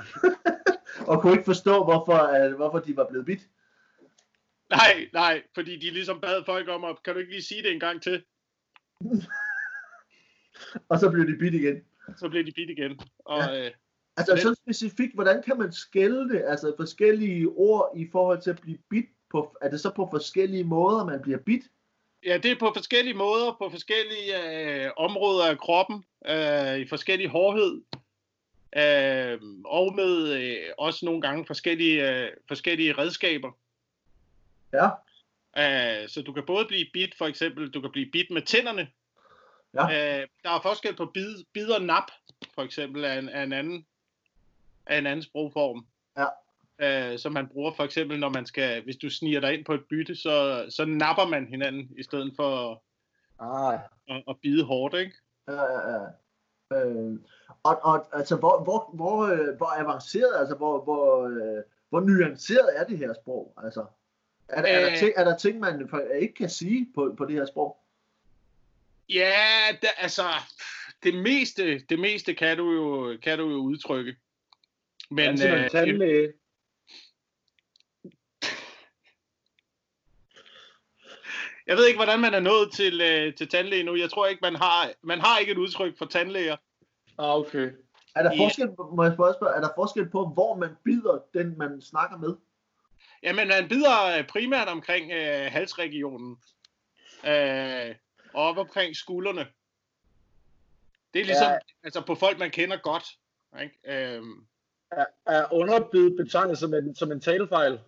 [1.09, 3.41] og kunne ikke forstå, hvorfor, uh, hvorfor de var blevet bidt.
[4.69, 7.71] Nej, nej, fordi de ligesom bad folk om, at kan du ikke lige sige det
[7.71, 8.23] en gang til?
[10.89, 11.81] og så blev de bidt igen.
[12.17, 12.99] Så blev de bidt igen.
[13.19, 13.65] Og, ja.
[13.65, 13.71] øh,
[14.17, 16.43] altså så specifikt, hvordan kan man skælde det?
[16.47, 20.63] Altså forskellige ord i forhold til at blive bidt på, er det så på forskellige
[20.63, 21.63] måder, man bliver bidt?
[22.25, 27.29] Ja, det er på forskellige måder, på forskellige øh, områder af kroppen, øh, i forskellig
[27.29, 27.81] hårdhed,
[28.77, 33.51] øh, og med øh, også nogle gange forskellige, øh, forskellige redskaber.
[34.73, 34.87] Ja.
[35.57, 38.87] Øh, så du kan både blive bidt, for eksempel, du kan blive bidt med tænderne.
[39.73, 39.83] Ja.
[39.85, 42.11] Øh, der er forskel på bid, bid og nap,
[42.55, 43.85] for eksempel, af en, af en anden
[44.85, 45.85] af en anden sprogform.
[46.17, 46.25] Ja
[46.81, 49.73] øh, som man bruger for eksempel, når man skal, hvis du sniger dig ind på
[49.73, 52.81] et bytte, så, så napper man hinanden, i stedet for
[53.39, 53.79] ah.
[54.09, 55.13] at, at bide hårdt, ikke?
[55.47, 56.05] Ja, ja, ja.
[56.71, 57.19] Øh,
[57.63, 62.69] og, og altså, hvor, hvor, hvor, øh, hvor avanceret, altså, hvor, hvor, øh, hvor nuanceret
[62.75, 63.53] er det her sprog?
[63.63, 63.85] Altså,
[64.47, 67.45] er, er, der, ting, er der ting, man ikke kan sige på, på det her
[67.45, 67.77] sprog?
[69.13, 70.23] Ja, det, altså,
[71.03, 74.15] det meste, det meste kan du jo, kan du jo udtrykke.
[75.09, 76.33] Men, ja, øh, tandlæge.
[81.67, 83.95] Jeg ved ikke, hvordan man er nået til, øh, til tandlæge nu.
[83.95, 86.57] Jeg tror ikke, man har, man har ikke et udtryk for tandlæger.
[87.17, 87.71] Ah, okay.
[88.15, 91.81] Er der, forskel, må jeg spørge, er der forskel på, hvor man bider den, man
[91.81, 92.35] snakker med?
[93.23, 96.37] Jamen, man bider øh, primært omkring øh, halsregionen.
[97.27, 97.95] Øh,
[98.33, 99.47] op omkring skuldrene.
[101.13, 101.57] Det er ligesom ja.
[101.83, 103.05] altså på folk, man kender godt.
[103.61, 103.75] Ikke?
[103.85, 104.23] Øh,
[104.91, 107.79] er, er underbid betegnet som en, som en talefejl?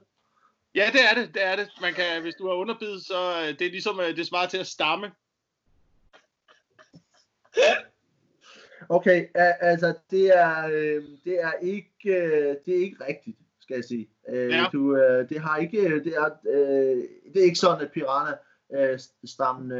[0.75, 1.33] Ja, det er det.
[1.33, 1.69] Det er det.
[1.81, 4.57] Man kan, hvis du har underbid, så øh, det er ligesom, øh, det svarer til
[4.57, 5.11] at stamme.
[8.89, 9.27] Okay,
[9.61, 12.19] altså det er, øh, det er ikke,
[12.65, 14.09] det er ikke rigtigt, skal jeg sige.
[14.29, 14.65] Ja.
[14.73, 14.95] Du,
[15.29, 16.29] det har ikke, det er,
[17.33, 18.33] det er ikke sådan, at piranha
[19.25, 19.71] stammen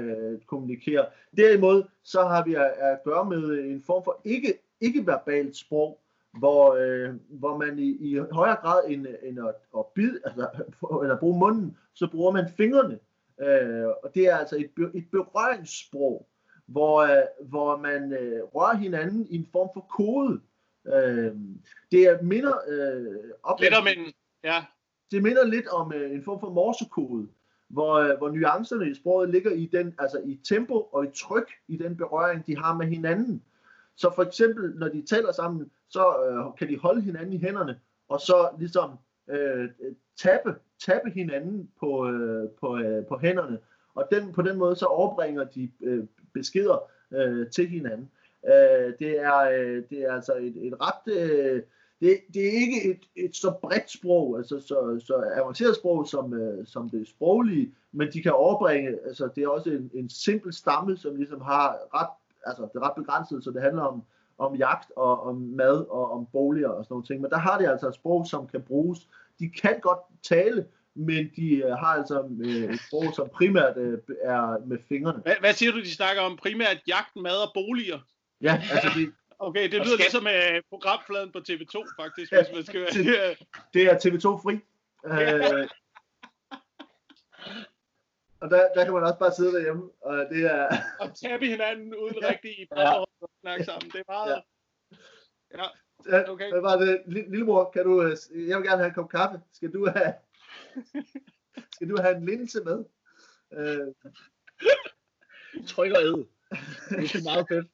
[0.46, 1.06] kommunikerer.
[1.38, 6.04] Derimod så har vi at, at gøre med en form for ikke, ikke verbalt sprog,
[6.38, 10.48] hvor, øh, hvor man i, i højere grad end, end at, at bide, altså,
[11.04, 13.00] eller bruge munden, så bruger man fingrene.
[13.42, 16.28] Øh, og det er altså et, et berøringssprog,
[16.68, 20.42] hvor, øh, hvor man øh, rører hinanden i en form for kode.
[20.88, 21.36] Øh,
[21.92, 24.14] det er minder, øh, op, lidt om en,
[24.44, 24.66] ja.
[25.12, 27.28] Det minder lidt om øh, en form for morsekode,
[27.74, 31.52] hvor, øh, hvor nuancerne i sproget ligger i den, altså i tempo og i tryk
[31.68, 33.44] i den berøring, de har med hinanden.
[33.96, 37.80] Så for eksempel, når de taler sammen, så øh, kan de holde hinanden i hænderne,
[38.10, 38.92] og så ligesom
[39.30, 39.70] øh,
[40.18, 40.56] tappe,
[40.86, 43.58] tappe hinanden på, øh, på, øh, på hænderne.
[43.96, 46.04] Og den, på den måde så overbringer de øh,
[46.34, 48.12] beskeder øh, til hinanden.
[48.46, 51.18] Øh, det, er, øh, det er altså et, et ret...
[51.18, 51.62] Øh,
[52.04, 56.34] det, det er ikke et, et så bredt sprog, altså så, så avanceret sprog som,
[56.34, 60.54] øh, som det sproglige, men de kan overbringe, altså det er også en, en simpel
[60.54, 62.10] stamme, som ligesom har ret,
[62.46, 64.04] altså det er ret begrænset, så det handler om,
[64.38, 67.22] om jagt og om mad og om boliger og sådan nogle ting.
[67.22, 69.00] Men der har de altså et sprog, som kan bruges.
[69.40, 74.00] De kan godt tale, men de øh, har altså øh, et sprog, som primært øh,
[74.22, 75.20] er med fingrene.
[75.22, 76.38] Hvad, hvad siger du, de snakker om?
[76.38, 78.00] Primært jagt, mad og boliger?
[78.42, 79.12] Ja, altså de...
[79.48, 82.82] Okay, det lyder ligesom uh, programfladen på TV2, faktisk, ja, hvis man skal...
[83.74, 84.56] det er TV2 fri.
[85.04, 85.68] Uh,
[88.42, 90.68] og der, der kan man også bare sidde derhjemme, og det er...
[91.00, 93.04] og tabe hinanden uden rigtig i ja
[93.44, 93.92] snakke sammen.
[93.92, 94.44] Det er meget...
[95.58, 95.68] Ja.
[96.08, 96.52] Ja, okay.
[96.54, 97.02] Det var det.
[97.06, 98.18] Lillemor, kan du, øh,
[98.50, 99.42] jeg vil gerne have en kop kaffe.
[99.54, 100.14] Skal du have,
[101.76, 102.86] skal du have en linse med?
[103.52, 103.88] Øh.
[105.68, 106.26] Tryk og æd.
[106.90, 107.68] Det er meget fedt.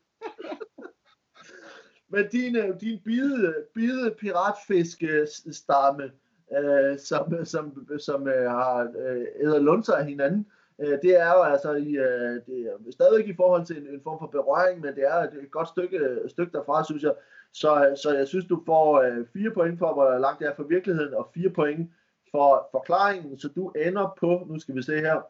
[2.09, 6.11] Men din, øh, din bide, bide piratfiskestamme,
[6.57, 10.45] øh, som, som, som øh, har øh, æder lunser af hinanden,
[10.79, 14.01] øh, det er jo altså i, øh, det er stadigvæk i forhold til en, en
[14.03, 17.13] form for berøring, men det er et, et godt stykke, stykke derfra, synes jeg.
[17.53, 20.63] Så, så jeg synes, du får øh, fire point for, hvor langt det er fra
[20.63, 21.91] virkeligheden, og fire point
[22.31, 25.21] for forklaringen, så du ender på, nu skal vi se her,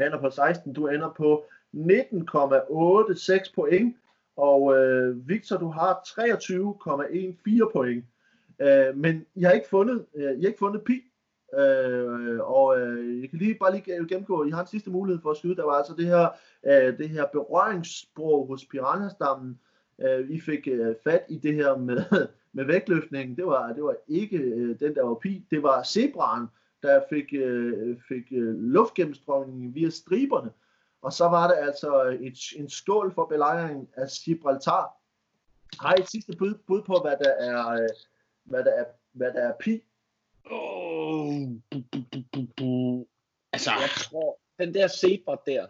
[0.00, 1.44] ender på 16, du ender på
[1.74, 3.96] 19,86 point,
[4.38, 8.04] og øh, Victor, du har 23,14 point.
[8.60, 11.02] Øh, men jeg har ikke fundet, øh, jeg har ikke fundet pi,
[11.54, 15.30] Øh, og øh, jeg kan lige bare lige gennemgå, I har en sidste mulighed for
[15.30, 16.28] at skyde, der var altså det her,
[16.66, 19.58] øh, det her berøringssprog hos piranhastammen.
[20.00, 22.02] Øh, I fik øh, fat i det her med,
[22.56, 26.46] med vægtløftningen, det var, det var ikke øh, den der var pi, det var zebraen,
[26.82, 30.50] der fik, øh, fik øh, luftgennemstrømningen via striberne.
[31.02, 34.96] Og så var det altså et, en skål for belejringen af Gibraltar.
[35.80, 37.88] Har I et sidste bud, bud på, hvad der er, øh,
[38.44, 39.82] hvad der er, hvad der er pi?
[40.50, 41.32] Oh,
[41.70, 43.06] bu, bu, bu, bu, bu.
[43.52, 45.66] Altså, Jeg tror, den der zebra der,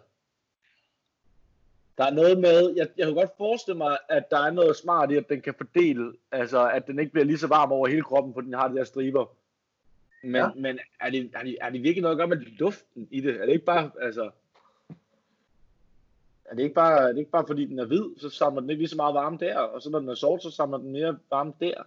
[1.97, 5.11] der er noget med, jeg, jeg kan godt forestille mig, at der er noget smart
[5.11, 8.01] i, at den kan fordele, altså at den ikke bliver lige så varm over hele
[8.01, 9.25] kroppen, fordi den har de der striber.
[10.23, 10.49] Men, ja.
[10.55, 13.41] men er, det, er, det, er det virkelig noget at gøre med luften i det?
[13.41, 14.31] Er det ikke bare, altså...
[16.49, 18.69] Er det ikke bare, er det ikke bare fordi den er hvid, så samler den
[18.69, 20.91] ikke lige så meget varme der, og så når den er sort, så samler den
[20.91, 21.83] mere varme der?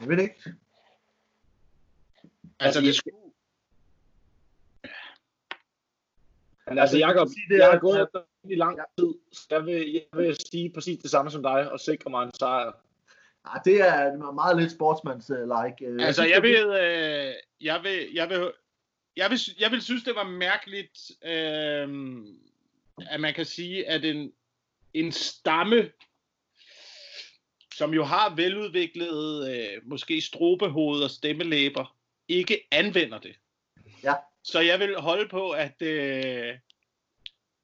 [0.00, 0.54] Jeg ved det ikke.
[2.60, 3.16] altså det skulle...
[6.66, 9.92] Men altså, jeg Jacob, det jeg har gået efter rigtig lang tid, så jeg vil,
[9.92, 12.72] jeg vil sige præcis det samme som dig, og sikre mig en sejr.
[13.44, 15.84] Ah, det er meget lidt sportsmands-like.
[15.84, 18.52] Øh, Altså, jeg vil, øh, jeg vil, jeg vil,
[19.16, 21.88] jeg vil, jeg vil synes, det var mærkeligt, øh,
[23.02, 24.32] at man kan sige, at en,
[24.94, 25.90] en stamme,
[27.74, 31.96] som jo har veludviklet, øh, måske strobehoved og stemmelæber,
[32.28, 33.36] ikke anvender det.
[34.02, 34.14] Ja.
[34.42, 36.58] Så jeg vil holde på, at øh,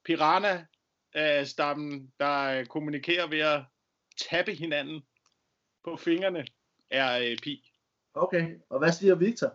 [0.05, 3.62] piranha-stammen, der øh, kommunikerer ved at
[4.30, 5.03] tappe hinanden
[5.84, 6.47] på fingrene,
[6.91, 7.72] er øh, pi.
[8.14, 9.53] Okay, og hvad siger Victor?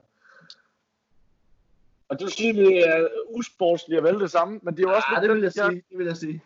[2.11, 5.07] Og du siger, det er usportsligt at vælge det samme, men det er jo også...
[5.15, 5.83] Ah, lidt det vil jeg sige.
[5.89, 6.43] Det vil jeg sige.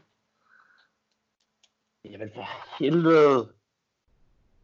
[2.05, 2.45] Jamen for
[2.79, 3.47] helvede.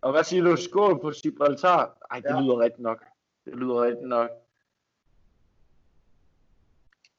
[0.02, 0.56] Og hvad siger du?
[0.56, 1.98] Skål på Gibraltar?
[2.12, 2.36] Ej, det Ja.
[2.36, 2.42] ja.
[2.42, 3.06] lyder rigtigt nok.
[3.46, 4.30] Det lyder rigtigt nok.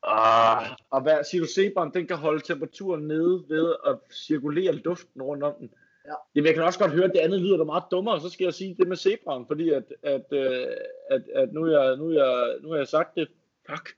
[0.03, 5.23] Ah, og hvad siger du, zebraen, den kan holde temperaturen nede ved at cirkulere luften
[5.23, 5.71] rundt om den.
[6.05, 6.15] Ja.
[6.35, 8.45] Jamen, jeg kan også godt høre, at det andet lyder da meget dummere, så skal
[8.45, 10.67] jeg sige det med zebraen, fordi at, at, øh,
[11.11, 13.29] at, at nu, er jeg, nu, jeg, nu har jeg sagt det.
[13.71, 13.97] Fuck.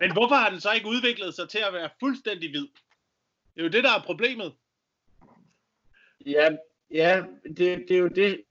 [0.00, 2.68] Men hvorfor har den så ikke udviklet sig til at være fuldstændig hvid?
[3.54, 4.54] Det er jo det, der er problemet.
[6.26, 6.56] Ja,
[6.90, 7.58] ja det,
[7.88, 8.44] det er jo det.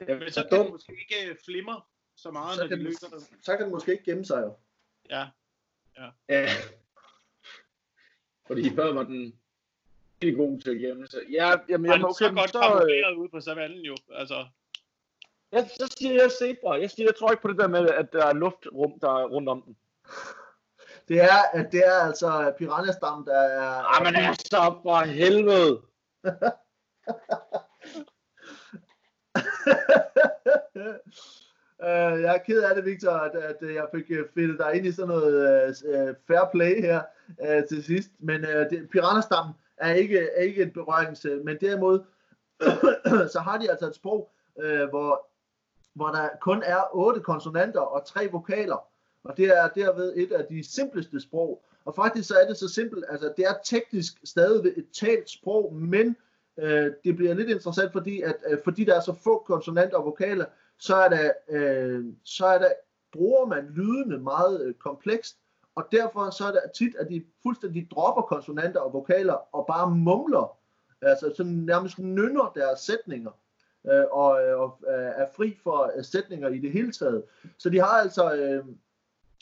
[0.00, 1.82] Jeg Men så er kan den måske ikke flimre
[2.16, 3.24] så meget, Så når kan, de den, løber der.
[3.42, 4.56] så kan den måske ikke gemme sig jo.
[5.10, 5.28] Ja.
[6.28, 6.48] Ja.
[8.46, 9.40] Fordi før var den
[10.22, 11.20] helt god til at gemme sig.
[11.30, 13.96] Ja, jamen, jamen, okay, så godt så, øh, ude på savannen jo.
[14.12, 14.48] Altså,
[15.52, 16.80] jeg, så siger jeg zebra.
[16.80, 19.24] Jeg, siger, jeg tror ikke på det der med, at der er luftrum, der er
[19.24, 19.76] rundt om den.
[21.08, 23.96] Det er, at det er altså piranha-stammen, der er...
[23.96, 25.80] Ah, men altså, for helvede.
[31.82, 34.86] Øh, jeg er ked af det, Victor, at, at jeg fik øh, fedtet dig ind
[34.86, 38.10] i sådan noget uh, fair play her uh, til sidst.
[38.18, 41.24] Men uh, det, piranha-stammen er ikke, er ikke et berørings...
[41.24, 42.04] øh, men derimod,
[43.32, 45.27] så har de altså et sprog, uh, hvor,
[45.98, 48.86] hvor der kun er otte konsonanter og tre vokaler.
[49.24, 51.64] Og det er derved et af de simpleste sprog.
[51.84, 55.74] Og faktisk så er det så simpelt, altså det er teknisk stadig et talt sprog,
[55.74, 56.16] men
[56.58, 60.04] øh, det bliver lidt interessant, fordi, at, øh, fordi der er så få konsonanter og
[60.04, 60.44] vokaler,
[60.78, 62.72] så er der, øh, så er der
[63.12, 65.36] bruger man lydene meget øh, komplekst,
[65.74, 69.90] og derfor så er det tit, at de fuldstændig dropper konsonanter og vokaler, og bare
[69.90, 70.58] mumler,
[71.02, 73.30] altså sådan nærmest nynner deres sætninger,
[73.86, 77.22] øh, og, øh, og øh, er fri for øh, sætninger i det hele taget.
[77.58, 78.64] Så de har altså, øh,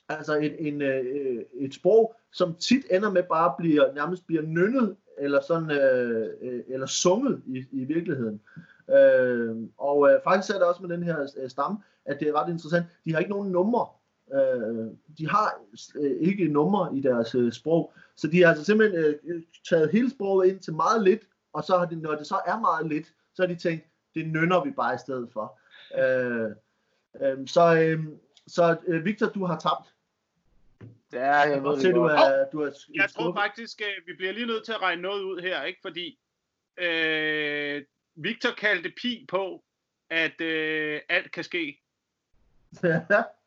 [0.08, 4.42] altså et, en, øh, øh et sprog, som tit ender med bare bliver, nærmest bliver
[4.42, 8.40] nynnet, eller sådan, øh, øh, eller sunget i, i virkeligheden.
[8.90, 12.42] Øh, og øh, faktisk er det også med den her øh, stamme, at det er
[12.42, 12.86] ret interessant.
[13.04, 13.86] De har ikke nogen numre.
[14.34, 14.86] Øh,
[15.18, 15.60] de har
[15.96, 17.92] øh, ikke numre i deres øh, sprog.
[18.16, 21.22] Så de har altså simpelthen øh, taget hele sproget ind til meget lidt,
[21.52, 23.84] og så har de, når det så er meget lidt, så har de tænkt,
[24.16, 25.60] det nynner vi bare i stedet for.
[25.98, 26.50] Øh,
[27.20, 28.04] øh, så øh,
[28.46, 29.92] så øh, Victor, du har tabt.
[31.12, 34.32] Ja, jeg Jeg ved det du er, du er jeg tror faktisk, øh, vi bliver
[34.32, 35.80] lige nødt til at regne noget ud her, ikke?
[35.82, 36.18] Fordi
[36.76, 37.82] øh,
[38.14, 39.64] Victor kaldte pi på,
[40.10, 41.82] at øh, alt kan ske.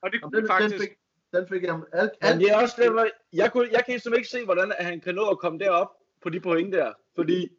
[0.01, 0.82] Og det kunne den, den, faktisk...
[0.82, 0.89] fik,
[1.34, 4.20] den fik jeg alt, Men alt, det er også det, jeg, kunne, jeg kan simpelthen
[4.20, 5.91] ikke se, hvordan at han kan nå at komme derop
[6.22, 6.93] på de point der.
[7.15, 7.49] Fordi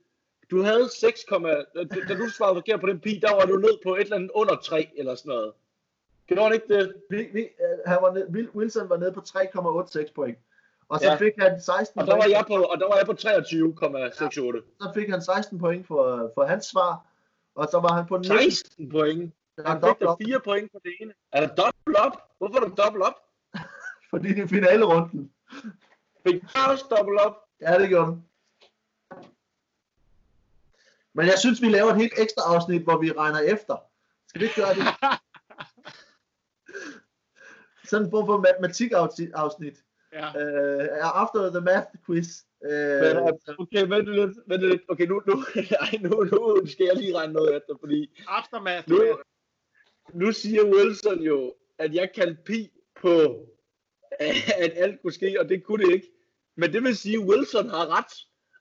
[0.51, 3.78] du havde 6, da da du svarede forkert på den pi, der var du ned
[3.82, 5.53] på et eller andet under 3 eller sådan noget.
[6.26, 6.94] Gjorde han ikke det?
[7.11, 10.38] vi, vi, øh, han var ned, Wil- Wilson var nede på 3,86 point.
[10.88, 11.14] Og så Ja.
[11.16, 14.62] fik han 16 Og der var point, jeg på, og der var jeg på 23,68.
[14.80, 17.07] så fik han 16 point for, for hans svar.
[17.55, 18.38] Og så var han på 19.
[18.51, 19.34] 16 point.
[19.66, 21.12] Han er fik op, 4 point på det ene.
[21.32, 22.16] Er der dobbelt op?
[22.38, 23.14] Hvorfor er der dobbelt op?
[24.11, 25.32] fordi det er finalerunden.
[26.26, 27.36] Fik jeg også dobbelt op?
[27.61, 28.24] Ja, det gjorde den.
[31.14, 33.76] Men jeg synes, vi laver et helt ekstra afsnit, hvor vi regner efter.
[34.28, 34.84] Skal vi ikke gøre det?
[37.90, 39.76] Sådan en form for matematikafsnit.
[40.12, 40.28] Ja.
[40.28, 42.28] Uh, after the math quiz.
[42.61, 43.16] Uh, Men,
[43.58, 44.82] okay, vent lidt, vent lidt.
[44.88, 45.44] Okay, nu, nu,
[45.80, 48.88] ej, nu, nu skal jeg lige regne noget efter, fordi Aftermath.
[48.88, 49.18] nu,
[50.14, 53.46] nu siger Wilson jo, at jeg kaldte pi på,
[54.58, 56.06] at alt kunne ske, og det kunne det ikke.
[56.56, 58.12] Men det vil sige, at Wilson har ret,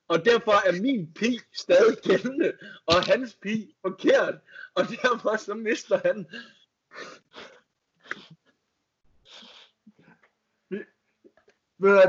[0.10, 2.54] og derfor er min pi stadig gældende,
[2.86, 4.36] og hans pi forkert,
[4.76, 6.28] og derfor så mister han.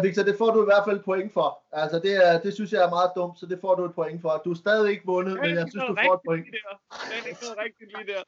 [0.03, 1.64] Victor, det får du i hvert fald point for.
[1.72, 4.20] Altså, det, er, det synes jeg er meget dumt, så det får du et point
[4.20, 4.42] for.
[4.44, 6.46] Du er stadig ikke vundet, men jeg synes, du får et point.
[6.46, 6.59] Det
[7.12, 8.22] er ikke noget rigtigt lige der.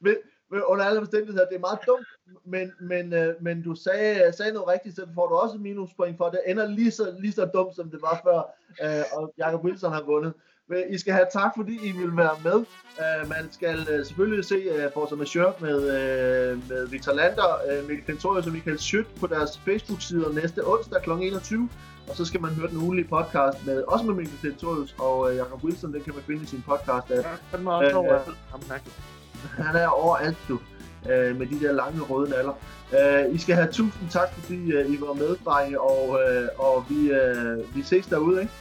[0.00, 0.16] Men
[0.50, 2.06] under alle omstændigheder, det er meget dumt,
[2.44, 6.28] men, men, øh, men du sagde, sagde noget rigtigt, så får du også minuspoint for.
[6.28, 8.38] Det ender lige så, lige så dumt, som det var før,
[8.82, 10.32] øh, og Jacob Wilson har vundet.
[10.68, 12.54] Men I skal have tak, fordi I vil være med.
[12.54, 17.88] Uh, man skal uh, selvfølgelig se uh, Forza Majeure med, uh, med Victor Lander, uh,
[17.88, 21.10] Mikkel Kentorius og Michael Schødt på deres Facebook-sider næste onsdag kl.
[21.10, 21.68] 21.
[22.08, 25.36] Og så skal man høre den ugenlige podcast med, også med Mikkel Kentorius og uh,
[25.36, 25.92] Jacob Wilson.
[25.92, 27.10] Den kan man finde i sin podcast.
[27.10, 27.22] Ja,
[27.56, 29.15] den var også over.
[29.58, 30.60] Han er overalt, du.
[31.02, 32.52] Uh, med de der lange røde naller.
[32.92, 36.84] Uh, I skal have tusind tak, fordi uh, I var med, drenge, og, uh, og
[36.88, 38.52] vi, uh, vi ses derude, ikke?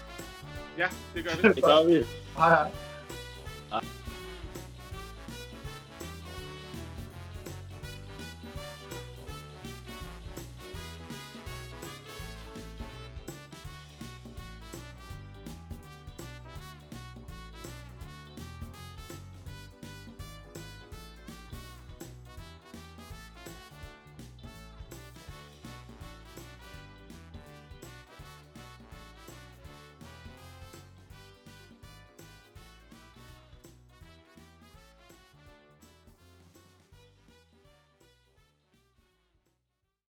[0.77, 1.47] Ja, det gør vi.
[1.55, 2.05] Det gør vi.
[2.37, 2.71] Hej hej.